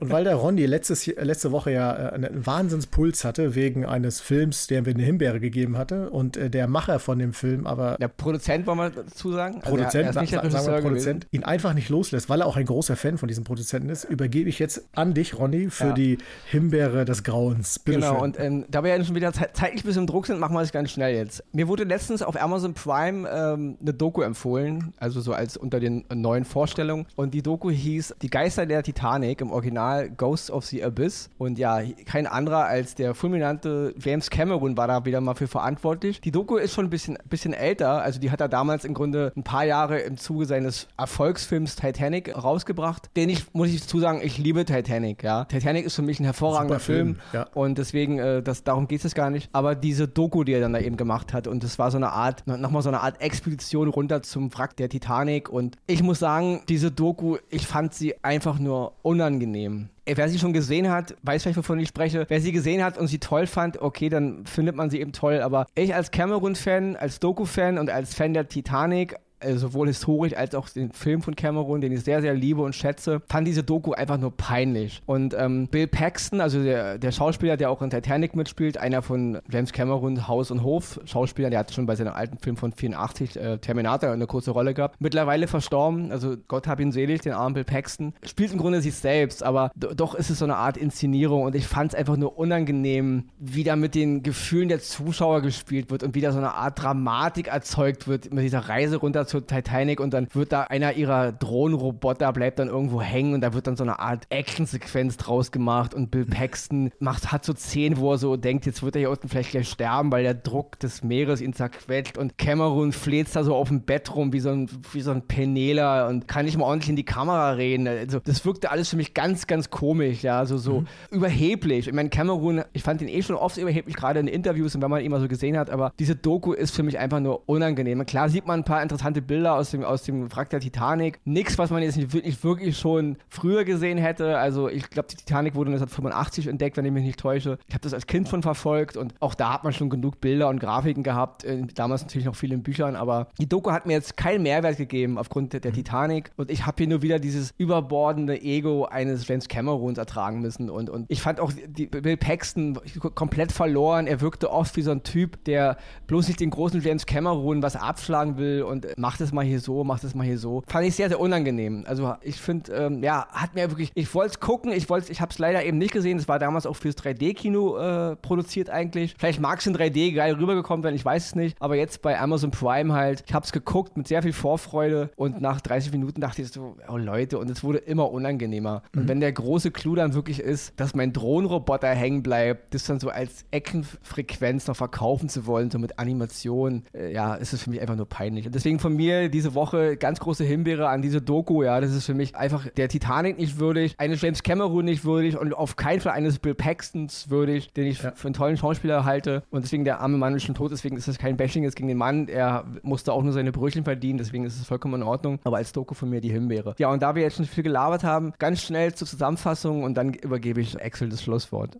Und 0.00 0.10
weil 0.10 0.24
der 0.24 0.36
Ronny 0.36 0.66
letztes, 0.66 1.06
letzte 1.06 1.50
Woche 1.52 1.72
ja 1.72 2.10
äh, 2.10 2.12
einen 2.12 2.46
Wahnsinnspuls 2.46 3.24
hatte, 3.24 3.54
wegen 3.54 3.84
eines 3.86 4.20
Films, 4.20 4.66
der 4.66 4.82
mir 4.82 4.90
eine 4.90 5.02
Himbeere 5.02 5.40
gegeben 5.40 5.78
hatte, 5.78 6.10
und 6.10 6.36
äh, 6.36 6.50
der 6.50 6.66
Macher 6.68 6.98
von 6.98 7.18
dem 7.18 7.32
Film 7.32 7.66
aber. 7.66 7.96
Der 8.00 8.08
Produzent, 8.08 8.66
wollen 8.66 8.78
wir 8.78 8.90
dazu 8.90 9.32
sagen? 9.32 9.60
Produzent, 9.60 10.06
also 10.06 10.20
er, 10.20 10.42
er 10.42 10.42
nicht 10.44 10.66
der 10.66 10.80
Produzent, 10.80 11.26
ihn 11.30 11.44
einfach 11.44 11.74
nicht 11.74 11.88
loslässt, 11.88 12.28
weil 12.28 12.40
er 12.40 12.46
auch 12.46 12.56
ein 12.56 12.66
großer 12.66 12.96
Fan 12.96 13.18
von 13.18 13.28
diesem 13.28 13.44
Produzenten 13.44 13.88
ist, 13.88 14.04
übergebe 14.04 14.48
ich 14.48 14.58
jetzt 14.58 14.84
an 14.94 15.14
dich, 15.14 15.38
Ronny, 15.38 15.70
für 15.70 15.88
ja. 15.88 15.92
die 15.92 16.18
Himbeere 16.46 17.04
des 17.04 17.24
Grauens. 17.24 17.78
Bitte 17.78 18.00
genau, 18.00 18.14
schön. 18.14 18.22
und 18.22 18.38
ähm, 18.38 18.64
da 18.68 18.84
wir 18.84 18.96
ja 18.96 19.04
schon 19.04 19.14
wieder 19.14 19.32
zeitlich 19.32 19.82
ein 19.82 19.86
bisschen 19.86 20.02
im 20.02 20.06
Druck 20.06 20.26
sind, 20.26 20.38
machen 20.38 20.54
wir 20.54 20.60
es 20.60 20.72
ganz 20.72 20.90
schnell 20.90 21.14
jetzt. 21.14 21.39
Mir 21.52 21.68
wurde 21.68 21.84
letztens 21.84 22.22
auf 22.22 22.40
Amazon 22.40 22.74
Prime 22.74 23.28
ähm, 23.28 23.76
eine 23.80 23.94
Doku 23.94 24.22
empfohlen, 24.22 24.92
also 24.98 25.20
so 25.20 25.32
als 25.32 25.56
unter 25.56 25.80
den 25.80 26.04
neuen 26.12 26.44
Vorstellungen. 26.44 27.06
Und 27.16 27.34
die 27.34 27.42
Doku 27.42 27.70
hieß 27.70 28.16
Die 28.22 28.30
Geister 28.30 28.66
der 28.66 28.82
Titanic, 28.82 29.40
im 29.40 29.50
Original 29.50 30.10
Ghosts 30.10 30.50
of 30.50 30.64
the 30.66 30.82
Abyss. 30.84 31.30
Und 31.38 31.58
ja, 31.58 31.80
kein 32.06 32.26
anderer 32.26 32.66
als 32.66 32.94
der 32.94 33.14
fulminante 33.14 33.94
James 33.98 34.30
Cameron 34.30 34.76
war 34.76 34.88
da 34.88 35.04
wieder 35.04 35.20
mal 35.20 35.34
für 35.34 35.48
verantwortlich. 35.48 36.20
Die 36.20 36.30
Doku 36.30 36.56
ist 36.56 36.72
schon 36.72 36.86
ein 36.86 36.90
bisschen, 36.90 37.18
bisschen 37.28 37.52
älter, 37.52 38.02
also 38.02 38.20
die 38.20 38.30
hat 38.30 38.40
er 38.40 38.48
damals 38.48 38.84
im 38.84 38.94
Grunde 38.94 39.32
ein 39.36 39.42
paar 39.42 39.64
Jahre 39.64 40.00
im 40.00 40.16
Zuge 40.16 40.46
seines 40.46 40.88
Erfolgsfilms 40.96 41.76
Titanic 41.76 42.34
rausgebracht. 42.36 43.10
Den 43.16 43.28
ich, 43.28 43.52
muss 43.52 43.68
ich 43.68 43.80
dazu 43.80 44.00
sagen, 44.00 44.20
ich 44.22 44.38
liebe 44.38 44.64
Titanic, 44.64 45.22
ja. 45.22 45.44
Titanic 45.44 45.86
ist 45.86 45.96
für 45.96 46.02
mich 46.02 46.20
ein 46.20 46.24
hervorragender 46.24 46.80
Film, 46.80 47.16
Film. 47.16 47.16
Ja. 47.32 47.46
und 47.54 47.78
deswegen, 47.78 48.18
äh, 48.18 48.42
das, 48.42 48.64
darum 48.64 48.88
geht 48.88 49.04
es 49.04 49.14
gar 49.14 49.30
nicht. 49.30 49.48
Aber 49.52 49.74
diese 49.74 50.08
Doku, 50.08 50.44
die 50.44 50.52
er 50.52 50.60
dann 50.60 50.72
da 50.72 50.80
eben 50.80 50.96
gemacht 50.96 51.29
hat 51.32 51.46
und 51.46 51.62
das 51.64 51.78
war 51.78 51.90
so 51.90 51.96
eine 51.96 52.10
Art, 52.10 52.46
nochmal 52.46 52.82
so 52.82 52.88
eine 52.88 53.00
Art 53.00 53.20
Expedition 53.20 53.88
runter 53.88 54.22
zum 54.22 54.52
Wrack 54.54 54.76
der 54.76 54.88
Titanic 54.88 55.48
und 55.48 55.76
ich 55.86 56.02
muss 56.02 56.18
sagen, 56.18 56.62
diese 56.68 56.90
Doku, 56.90 57.36
ich 57.48 57.66
fand 57.66 57.94
sie 57.94 58.14
einfach 58.22 58.58
nur 58.58 58.92
unangenehm. 59.02 59.88
Wer 60.06 60.28
sie 60.28 60.38
schon 60.38 60.52
gesehen 60.52 60.90
hat, 60.90 61.14
weiß 61.22 61.42
vielleicht, 61.42 61.58
wovon 61.58 61.78
ich 61.78 61.88
spreche. 61.88 62.24
Wer 62.28 62.40
sie 62.40 62.50
gesehen 62.50 62.82
hat 62.82 62.98
und 62.98 63.06
sie 63.06 63.18
toll 63.18 63.46
fand, 63.46 63.80
okay, 63.80 64.08
dann 64.08 64.44
findet 64.44 64.74
man 64.74 64.90
sie 64.90 65.00
eben 65.00 65.12
toll. 65.12 65.40
Aber 65.40 65.66
ich 65.76 65.94
als 65.94 66.10
Cameron-Fan, 66.10 66.96
als 66.96 67.20
Doku-Fan 67.20 67.78
und 67.78 67.90
als 67.90 68.14
Fan 68.14 68.34
der 68.34 68.48
Titanic 68.48 69.16
sowohl 69.56 69.88
historisch 69.88 70.36
als 70.36 70.54
auch 70.54 70.68
den 70.68 70.92
Film 70.92 71.22
von 71.22 71.36
Cameron, 71.36 71.80
den 71.80 71.92
ich 71.92 72.02
sehr, 72.02 72.20
sehr 72.20 72.34
liebe 72.34 72.62
und 72.62 72.74
schätze, 72.74 73.22
fand 73.28 73.46
diese 73.46 73.62
Doku 73.62 73.92
einfach 73.92 74.18
nur 74.18 74.36
peinlich. 74.36 75.02
Und 75.06 75.34
ähm, 75.38 75.68
Bill 75.68 75.86
Paxton, 75.86 76.40
also 76.40 76.62
der, 76.62 76.98
der 76.98 77.12
Schauspieler, 77.12 77.56
der 77.56 77.70
auch 77.70 77.82
in 77.82 77.90
Titanic 77.90 78.36
mitspielt, 78.36 78.78
einer 78.78 79.02
von 79.02 79.38
James 79.50 79.72
Cameron 79.72 80.28
Haus 80.28 80.50
und 80.50 80.62
Hof 80.62 81.00
Schauspieler, 81.04 81.50
der 81.50 81.60
hat 81.60 81.72
schon 81.72 81.86
bei 81.86 81.96
seinem 81.96 82.12
alten 82.12 82.38
Film 82.38 82.56
von 82.56 82.72
84 82.72 83.36
äh, 83.36 83.58
Terminator 83.58 84.10
eine 84.10 84.26
kurze 84.26 84.50
Rolle 84.50 84.74
gehabt. 84.74 84.96
Mittlerweile 85.00 85.46
verstorben, 85.46 86.12
also 86.12 86.36
Gott 86.48 86.66
hab 86.66 86.80
ihn 86.80 86.92
selig, 86.92 87.22
den 87.22 87.32
armen 87.32 87.54
Bill 87.54 87.64
Paxton. 87.64 88.14
Spielt 88.24 88.52
im 88.52 88.58
Grunde 88.58 88.80
sich 88.80 88.94
selbst, 88.94 89.42
aber 89.42 89.70
doch 89.74 90.14
ist 90.14 90.30
es 90.30 90.38
so 90.38 90.44
eine 90.44 90.56
Art 90.56 90.76
Inszenierung 90.76 91.42
und 91.42 91.54
ich 91.54 91.66
fand 91.66 91.92
es 91.92 91.98
einfach 91.98 92.16
nur 92.16 92.38
unangenehm, 92.38 93.30
wie 93.38 93.64
da 93.64 93.76
mit 93.76 93.94
den 93.94 94.22
Gefühlen 94.22 94.68
der 94.68 94.80
Zuschauer 94.80 95.42
gespielt 95.42 95.90
wird 95.90 96.02
und 96.02 96.14
wie 96.14 96.20
da 96.20 96.32
so 96.32 96.38
eine 96.38 96.54
Art 96.54 96.80
Dramatik 96.82 97.48
erzeugt 97.48 98.08
wird 98.08 98.32
mit 98.32 98.44
dieser 98.44 98.60
Reise 98.60 98.96
runter 98.96 99.26
zur 99.30 99.46
Titanic 99.46 100.00
und 100.00 100.12
dann 100.12 100.26
wird 100.34 100.52
da 100.52 100.62
einer 100.62 100.94
ihrer 100.94 101.32
Drohnenroboter 101.32 102.32
bleibt 102.32 102.58
dann 102.58 102.68
irgendwo 102.68 103.00
hängen 103.00 103.34
und 103.34 103.40
da 103.40 103.54
wird 103.54 103.66
dann 103.66 103.76
so 103.76 103.84
eine 103.84 104.00
Art 104.00 104.26
Actionsequenz 104.28 105.16
draus 105.16 105.52
gemacht 105.52 105.94
und 105.94 106.10
Bill 106.10 106.26
Paxton 106.26 106.90
macht, 106.98 107.30
hat 107.30 107.44
so 107.44 107.54
Szenen, 107.54 107.98
wo 107.98 108.12
er 108.12 108.18
so 108.18 108.36
denkt, 108.36 108.66
jetzt 108.66 108.82
wird 108.82 108.96
er 108.96 109.00
hier 109.00 109.10
unten 109.10 109.28
vielleicht 109.28 109.52
gleich 109.52 109.68
sterben, 109.68 110.10
weil 110.10 110.24
der 110.24 110.34
Druck 110.34 110.78
des 110.80 111.04
Meeres 111.04 111.40
ihn 111.40 111.52
zerquetscht 111.52 112.18
und 112.18 112.38
Cameron 112.38 112.92
fleht 112.92 113.28
da 113.34 113.44
so 113.44 113.54
auf 113.54 113.68
dem 113.68 113.82
Bett 113.82 114.14
rum 114.14 114.32
wie 114.32 114.40
so 114.40 114.50
ein, 114.50 114.68
wie 114.92 115.00
so 115.00 115.12
ein 115.12 115.22
Peneler 115.22 116.08
und 116.08 116.26
kann 116.26 116.44
nicht 116.44 116.58
mal 116.58 116.64
ordentlich 116.64 116.90
in 116.90 116.96
die 116.96 117.04
Kamera 117.04 117.52
reden. 117.52 117.86
Also 117.86 118.18
das 118.18 118.44
wirkte 118.44 118.70
alles 118.70 118.88
für 118.88 118.96
mich 118.96 119.14
ganz, 119.14 119.46
ganz 119.46 119.70
komisch, 119.70 120.22
ja, 120.22 120.44
so, 120.44 120.58
so 120.58 120.80
mhm. 120.80 120.86
überheblich. 121.12 121.86
Ich 121.86 121.94
meine, 121.94 122.08
Cameron, 122.08 122.64
ich 122.72 122.82
fand 122.82 123.00
ihn 123.00 123.08
eh 123.08 123.22
schon 123.22 123.36
oft 123.36 123.56
überheblich, 123.56 123.94
gerade 123.94 124.18
in 124.18 124.26
Interviews 124.26 124.74
und 124.74 124.82
wenn 124.82 124.90
man 124.90 125.04
ihn 125.04 125.10
mal 125.10 125.20
so 125.20 125.28
gesehen 125.28 125.56
hat, 125.56 125.70
aber 125.70 125.92
diese 126.00 126.16
Doku 126.16 126.52
ist 126.52 126.74
für 126.74 126.82
mich 126.82 126.98
einfach 126.98 127.20
nur 127.20 127.48
unangenehm. 127.48 128.04
Klar 128.06 128.28
sieht 128.28 128.46
man 128.46 128.60
ein 128.60 128.64
paar 128.64 128.82
interessante 128.82 129.19
alte 129.20 129.26
Bilder 129.26 129.54
aus 129.54 129.70
dem, 129.70 129.84
aus 129.84 130.02
dem 130.02 130.34
Wrack 130.34 130.50
der 130.50 130.60
Titanic. 130.60 131.20
Nichts, 131.24 131.58
was 131.58 131.70
man 131.70 131.82
jetzt 131.82 131.96
nicht 131.96 132.12
wirklich, 132.12 132.42
wirklich 132.42 132.78
schon 132.78 133.16
früher 133.28 133.64
gesehen 133.64 133.98
hätte. 133.98 134.38
Also 134.38 134.68
ich 134.68 134.88
glaube, 134.90 135.08
die 135.08 135.16
Titanic 135.16 135.54
wurde 135.54 135.70
1985 135.70 136.46
entdeckt, 136.46 136.76
wenn 136.76 136.84
ich 136.84 136.92
mich 136.92 137.04
nicht 137.04 137.20
täusche. 137.20 137.58
Ich 137.68 137.74
habe 137.74 137.82
das 137.82 137.94
als 137.94 138.06
Kind 138.06 138.28
schon 138.28 138.42
verfolgt 138.42 138.96
und 138.96 139.14
auch 139.20 139.34
da 139.34 139.52
hat 139.52 139.64
man 139.64 139.72
schon 139.72 139.90
genug 139.90 140.20
Bilder 140.20 140.48
und 140.48 140.58
Grafiken 140.58 141.02
gehabt. 141.02 141.44
Äh, 141.44 141.66
damals 141.74 142.02
natürlich 142.02 142.26
noch 142.26 142.36
viel 142.36 142.52
in 142.52 142.62
Büchern, 142.62 142.96
aber 142.96 143.28
die 143.38 143.48
Doku 143.48 143.70
hat 143.70 143.86
mir 143.86 143.92
jetzt 143.92 144.16
keinen 144.16 144.42
Mehrwert 144.42 144.76
gegeben 144.76 145.18
aufgrund 145.18 145.52
der, 145.52 145.60
der 145.60 145.72
mhm. 145.72 145.76
Titanic 145.76 146.30
und 146.36 146.50
ich 146.50 146.66
habe 146.66 146.76
hier 146.78 146.88
nur 146.88 147.02
wieder 147.02 147.18
dieses 147.18 147.52
überbordende 147.58 148.40
Ego 148.40 148.86
eines 148.86 149.26
James 149.28 149.48
Camerons 149.48 149.98
ertragen 149.98 150.40
müssen 150.40 150.70
und, 150.70 150.88
und 150.88 151.06
ich 151.08 151.20
fand 151.20 151.40
auch 151.40 151.52
die, 151.52 151.86
Bill 151.86 152.16
Paxton 152.16 152.78
komplett 153.14 153.52
verloren. 153.52 154.06
Er 154.06 154.20
wirkte 154.20 154.50
oft 154.50 154.76
wie 154.76 154.82
so 154.82 154.90
ein 154.90 155.02
Typ, 155.02 155.44
der 155.44 155.76
bloß 156.06 156.28
nicht 156.28 156.40
den 156.40 156.50
großen 156.50 156.80
James 156.80 157.06
Cameron 157.06 157.62
was 157.62 157.76
abschlagen 157.76 158.38
will 158.38 158.62
und 158.62 158.86
macht 158.96 159.09
mach 159.10 159.16
das 159.16 159.32
mal 159.32 159.44
hier 159.44 159.58
so, 159.58 159.82
mach 159.82 159.98
das 159.98 160.14
mal 160.14 160.24
hier 160.24 160.38
so. 160.38 160.62
Fand 160.68 160.86
ich 160.86 160.94
sehr, 160.94 161.08
sehr 161.08 161.18
unangenehm. 161.18 161.84
Also 161.88 162.14
ich 162.22 162.36
finde, 162.36 162.72
ähm, 162.72 163.02
ja, 163.02 163.26
hat 163.32 163.56
mir 163.56 163.68
wirklich, 163.68 163.90
ich 163.94 164.14
wollte 164.14 164.34
es 164.34 164.40
gucken, 164.40 164.70
ich 164.70 164.88
wollte 164.88 165.10
ich 165.10 165.20
habe 165.20 165.32
es 165.32 165.38
leider 165.40 165.64
eben 165.64 165.78
nicht 165.78 165.92
gesehen. 165.92 166.16
Es 166.16 166.28
war 166.28 166.38
damals 166.38 166.64
auch 166.64 166.76
fürs 166.76 166.96
3D-Kino 166.96 167.76
äh, 167.76 168.14
produziert 168.14 168.70
eigentlich. 168.70 169.16
Vielleicht 169.18 169.40
mag 169.40 169.58
es 169.58 169.66
in 169.66 169.76
3D 169.76 170.14
geil 170.14 170.34
rübergekommen 170.34 170.84
werden, 170.84 170.94
ich 170.94 171.04
weiß 171.04 171.26
es 171.26 171.34
nicht. 171.34 171.56
Aber 171.58 171.74
jetzt 171.74 172.02
bei 172.02 172.20
Amazon 172.20 172.52
Prime 172.52 172.92
halt, 172.92 173.24
ich 173.26 173.34
habe 173.34 173.44
es 173.44 173.50
geguckt 173.50 173.96
mit 173.96 174.06
sehr 174.06 174.22
viel 174.22 174.32
Vorfreude 174.32 175.10
und 175.16 175.40
nach 175.40 175.60
30 175.60 175.90
Minuten 175.90 176.20
dachte 176.20 176.42
ich 176.42 176.52
so, 176.52 176.76
oh 176.88 176.96
Leute, 176.96 177.40
und 177.40 177.50
es 177.50 177.64
wurde 177.64 177.78
immer 177.78 178.12
unangenehmer. 178.12 178.84
Mhm. 178.92 179.00
Und 179.00 179.08
wenn 179.08 179.18
der 179.18 179.32
große 179.32 179.72
Clou 179.72 179.96
dann 179.96 180.14
wirklich 180.14 180.38
ist, 180.38 180.78
dass 180.78 180.94
mein 180.94 181.12
Drohnenroboter 181.12 181.88
hängen 181.88 182.22
bleibt, 182.22 182.74
das 182.74 182.84
dann 182.84 183.00
so 183.00 183.08
als 183.08 183.44
Eckenfrequenz 183.50 184.68
noch 184.68 184.76
verkaufen 184.76 185.28
zu 185.28 185.46
wollen, 185.46 185.72
so 185.72 185.80
mit 185.80 185.98
Animation, 185.98 186.84
äh, 186.94 187.12
ja, 187.12 187.34
ist 187.34 187.52
es 187.52 187.64
für 187.64 187.70
mich 187.70 187.80
einfach 187.80 187.96
nur 187.96 188.08
peinlich. 188.08 188.46
Und 188.46 188.54
deswegen 188.54 188.78
von 188.78 188.94
mir 188.94 188.99
diese 189.00 189.54
Woche 189.54 189.96
ganz 189.96 190.20
große 190.20 190.44
Himbeere 190.44 190.88
an 190.88 191.02
diese 191.02 191.20
Doku. 191.20 191.62
Ja, 191.62 191.80
das 191.80 191.92
ist 191.92 192.06
für 192.06 192.14
mich 192.14 192.36
einfach 192.36 192.68
der 192.68 192.88
Titanic 192.88 193.38
nicht 193.38 193.58
würdig, 193.58 193.94
eines 193.98 194.20
James 194.20 194.42
Cameron 194.42 194.84
nicht 194.84 195.04
würdig 195.04 195.36
und 195.36 195.54
auf 195.54 195.76
keinen 195.76 196.00
Fall 196.00 196.12
eines 196.12 196.38
Bill 196.38 196.54
Paxtons 196.54 197.30
würdig, 197.30 197.72
den 197.72 197.86
ich 197.86 198.02
ja. 198.02 198.12
für 198.14 198.28
einen 198.28 198.34
tollen 198.34 198.56
Schauspieler 198.56 199.04
halte. 199.04 199.42
Und 199.50 199.64
deswegen 199.64 199.84
der 199.84 200.00
arme 200.00 200.18
Mann 200.18 200.34
ist 200.34 200.44
schon 200.44 200.54
tot. 200.54 200.72
Deswegen 200.72 200.96
ist 200.96 201.08
das 201.08 201.18
kein 201.18 201.36
Bashing 201.36 201.64
jetzt 201.64 201.76
gegen 201.76 201.88
den 201.88 201.98
Mann. 201.98 202.28
Er 202.28 202.64
musste 202.82 203.12
auch 203.12 203.22
nur 203.22 203.32
seine 203.32 203.52
Brötchen 203.52 203.84
verdienen. 203.84 204.18
Deswegen 204.18 204.44
ist 204.44 204.58
es 204.58 204.66
vollkommen 204.66 204.94
in 204.94 205.02
Ordnung. 205.02 205.38
Aber 205.44 205.56
als 205.56 205.72
Doku 205.72 205.94
von 205.94 206.10
mir 206.10 206.20
die 206.20 206.30
Himbeere. 206.30 206.74
Ja, 206.78 206.90
und 206.90 207.02
da 207.02 207.14
wir 207.14 207.22
jetzt 207.22 207.36
schon 207.36 207.44
viel 207.44 207.64
gelabert 207.64 208.04
haben, 208.04 208.32
ganz 208.38 208.62
schnell 208.62 208.94
zur 208.94 209.06
Zusammenfassung 209.06 209.82
und 209.82 209.94
dann 209.94 210.14
übergebe 210.14 210.60
ich 210.60 210.80
Axel 210.80 211.08
das 211.08 211.22
Schlusswort. 211.22 211.78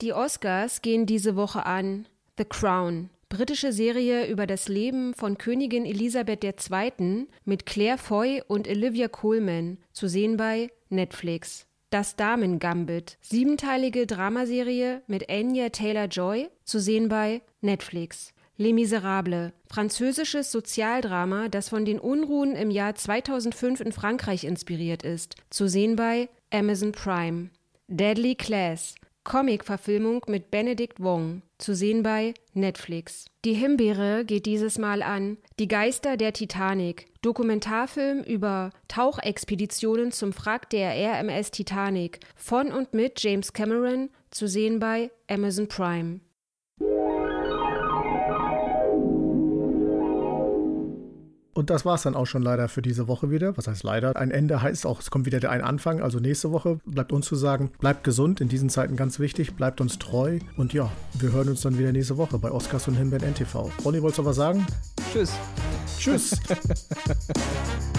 Die 0.00 0.14
Oscars 0.14 0.80
gehen 0.80 1.04
diese 1.04 1.36
Woche 1.36 1.66
an 1.66 2.06
The 2.38 2.46
Crown, 2.46 3.10
britische 3.28 3.70
Serie 3.70 4.28
über 4.28 4.46
das 4.46 4.66
Leben 4.66 5.12
von 5.12 5.36
Königin 5.36 5.84
Elisabeth 5.84 6.42
II. 6.42 7.26
mit 7.44 7.66
Claire 7.66 7.98
Foy 7.98 8.42
und 8.48 8.66
Olivia 8.66 9.08
Colman, 9.08 9.76
zu 9.92 10.08
sehen 10.08 10.38
bei 10.38 10.70
Netflix. 10.88 11.66
Das 11.90 12.16
Damen-Gambit, 12.16 13.18
siebenteilige 13.20 14.06
Dramaserie 14.06 15.02
mit 15.06 15.28
Anya 15.28 15.68
Taylor-Joy, 15.68 16.48
zu 16.64 16.78
sehen 16.78 17.10
bei 17.10 17.42
Netflix. 17.60 18.32
Les 18.56 18.72
Miserables, 18.72 19.52
französisches 19.68 20.50
Sozialdrama, 20.50 21.48
das 21.48 21.68
von 21.68 21.84
den 21.84 21.98
Unruhen 21.98 22.56
im 22.56 22.70
Jahr 22.70 22.94
2005 22.94 23.80
in 23.80 23.92
Frankreich 23.92 24.44
inspiriert 24.44 25.02
ist, 25.02 25.34
zu 25.50 25.68
sehen 25.68 25.96
bei 25.96 26.30
Amazon 26.50 26.92
Prime. 26.92 27.50
Deadly 27.88 28.36
Class, 28.36 28.94
Comic-Verfilmung 29.24 30.22
mit 30.28 30.50
Benedict 30.50 31.00
Wong, 31.00 31.42
zu 31.58 31.74
sehen 31.74 32.02
bei 32.02 32.34
Netflix. 32.54 33.26
Die 33.44 33.54
Himbeere 33.54 34.24
geht 34.24 34.46
dieses 34.46 34.78
Mal 34.78 35.02
an 35.02 35.36
Die 35.58 35.68
Geister 35.68 36.16
der 36.16 36.32
Titanic, 36.32 37.06
Dokumentarfilm 37.22 38.22
über 38.22 38.70
Tauchexpeditionen 38.88 40.10
zum 40.10 40.34
Wrack 40.36 40.70
der 40.70 40.92
RMS 40.94 41.50
Titanic 41.50 42.20
von 42.34 42.72
und 42.72 42.94
mit 42.94 43.22
James 43.22 43.52
Cameron, 43.52 44.10
zu 44.30 44.46
sehen 44.46 44.78
bei 44.78 45.10
Amazon 45.28 45.68
Prime. 45.68 46.20
Und 51.60 51.68
das 51.68 51.84
war 51.84 51.96
es 51.96 52.00
dann 52.04 52.16
auch 52.16 52.24
schon 52.24 52.40
leider 52.40 52.70
für 52.70 52.80
diese 52.80 53.06
Woche 53.06 53.30
wieder. 53.30 53.54
Was 53.58 53.68
heißt 53.68 53.82
leider? 53.82 54.16
Ein 54.16 54.30
Ende 54.30 54.62
heißt 54.62 54.86
auch, 54.86 55.00
es 55.00 55.10
kommt 55.10 55.26
wieder 55.26 55.50
ein 55.50 55.60
Anfang. 55.60 56.00
Also 56.00 56.18
nächste 56.18 56.52
Woche 56.52 56.80
bleibt 56.86 57.12
uns 57.12 57.26
zu 57.26 57.36
sagen, 57.36 57.70
bleibt 57.80 58.02
gesund, 58.02 58.40
in 58.40 58.48
diesen 58.48 58.70
Zeiten 58.70 58.96
ganz 58.96 59.18
wichtig, 59.18 59.56
bleibt 59.56 59.82
uns 59.82 59.98
treu. 59.98 60.38
Und 60.56 60.72
ja, 60.72 60.90
wir 61.18 61.32
hören 61.32 61.50
uns 61.50 61.60
dann 61.60 61.76
wieder 61.76 61.92
nächste 61.92 62.16
Woche 62.16 62.38
bei 62.38 62.50
Oscars 62.50 62.88
und 62.88 62.94
Himbeeren 62.94 63.28
NTV. 63.28 63.70
Ronny, 63.84 64.00
wolltest 64.00 64.20
du 64.20 64.24
was 64.24 64.36
sagen? 64.36 64.66
Tschüss. 65.12 65.34
Tschüss. 65.98 66.30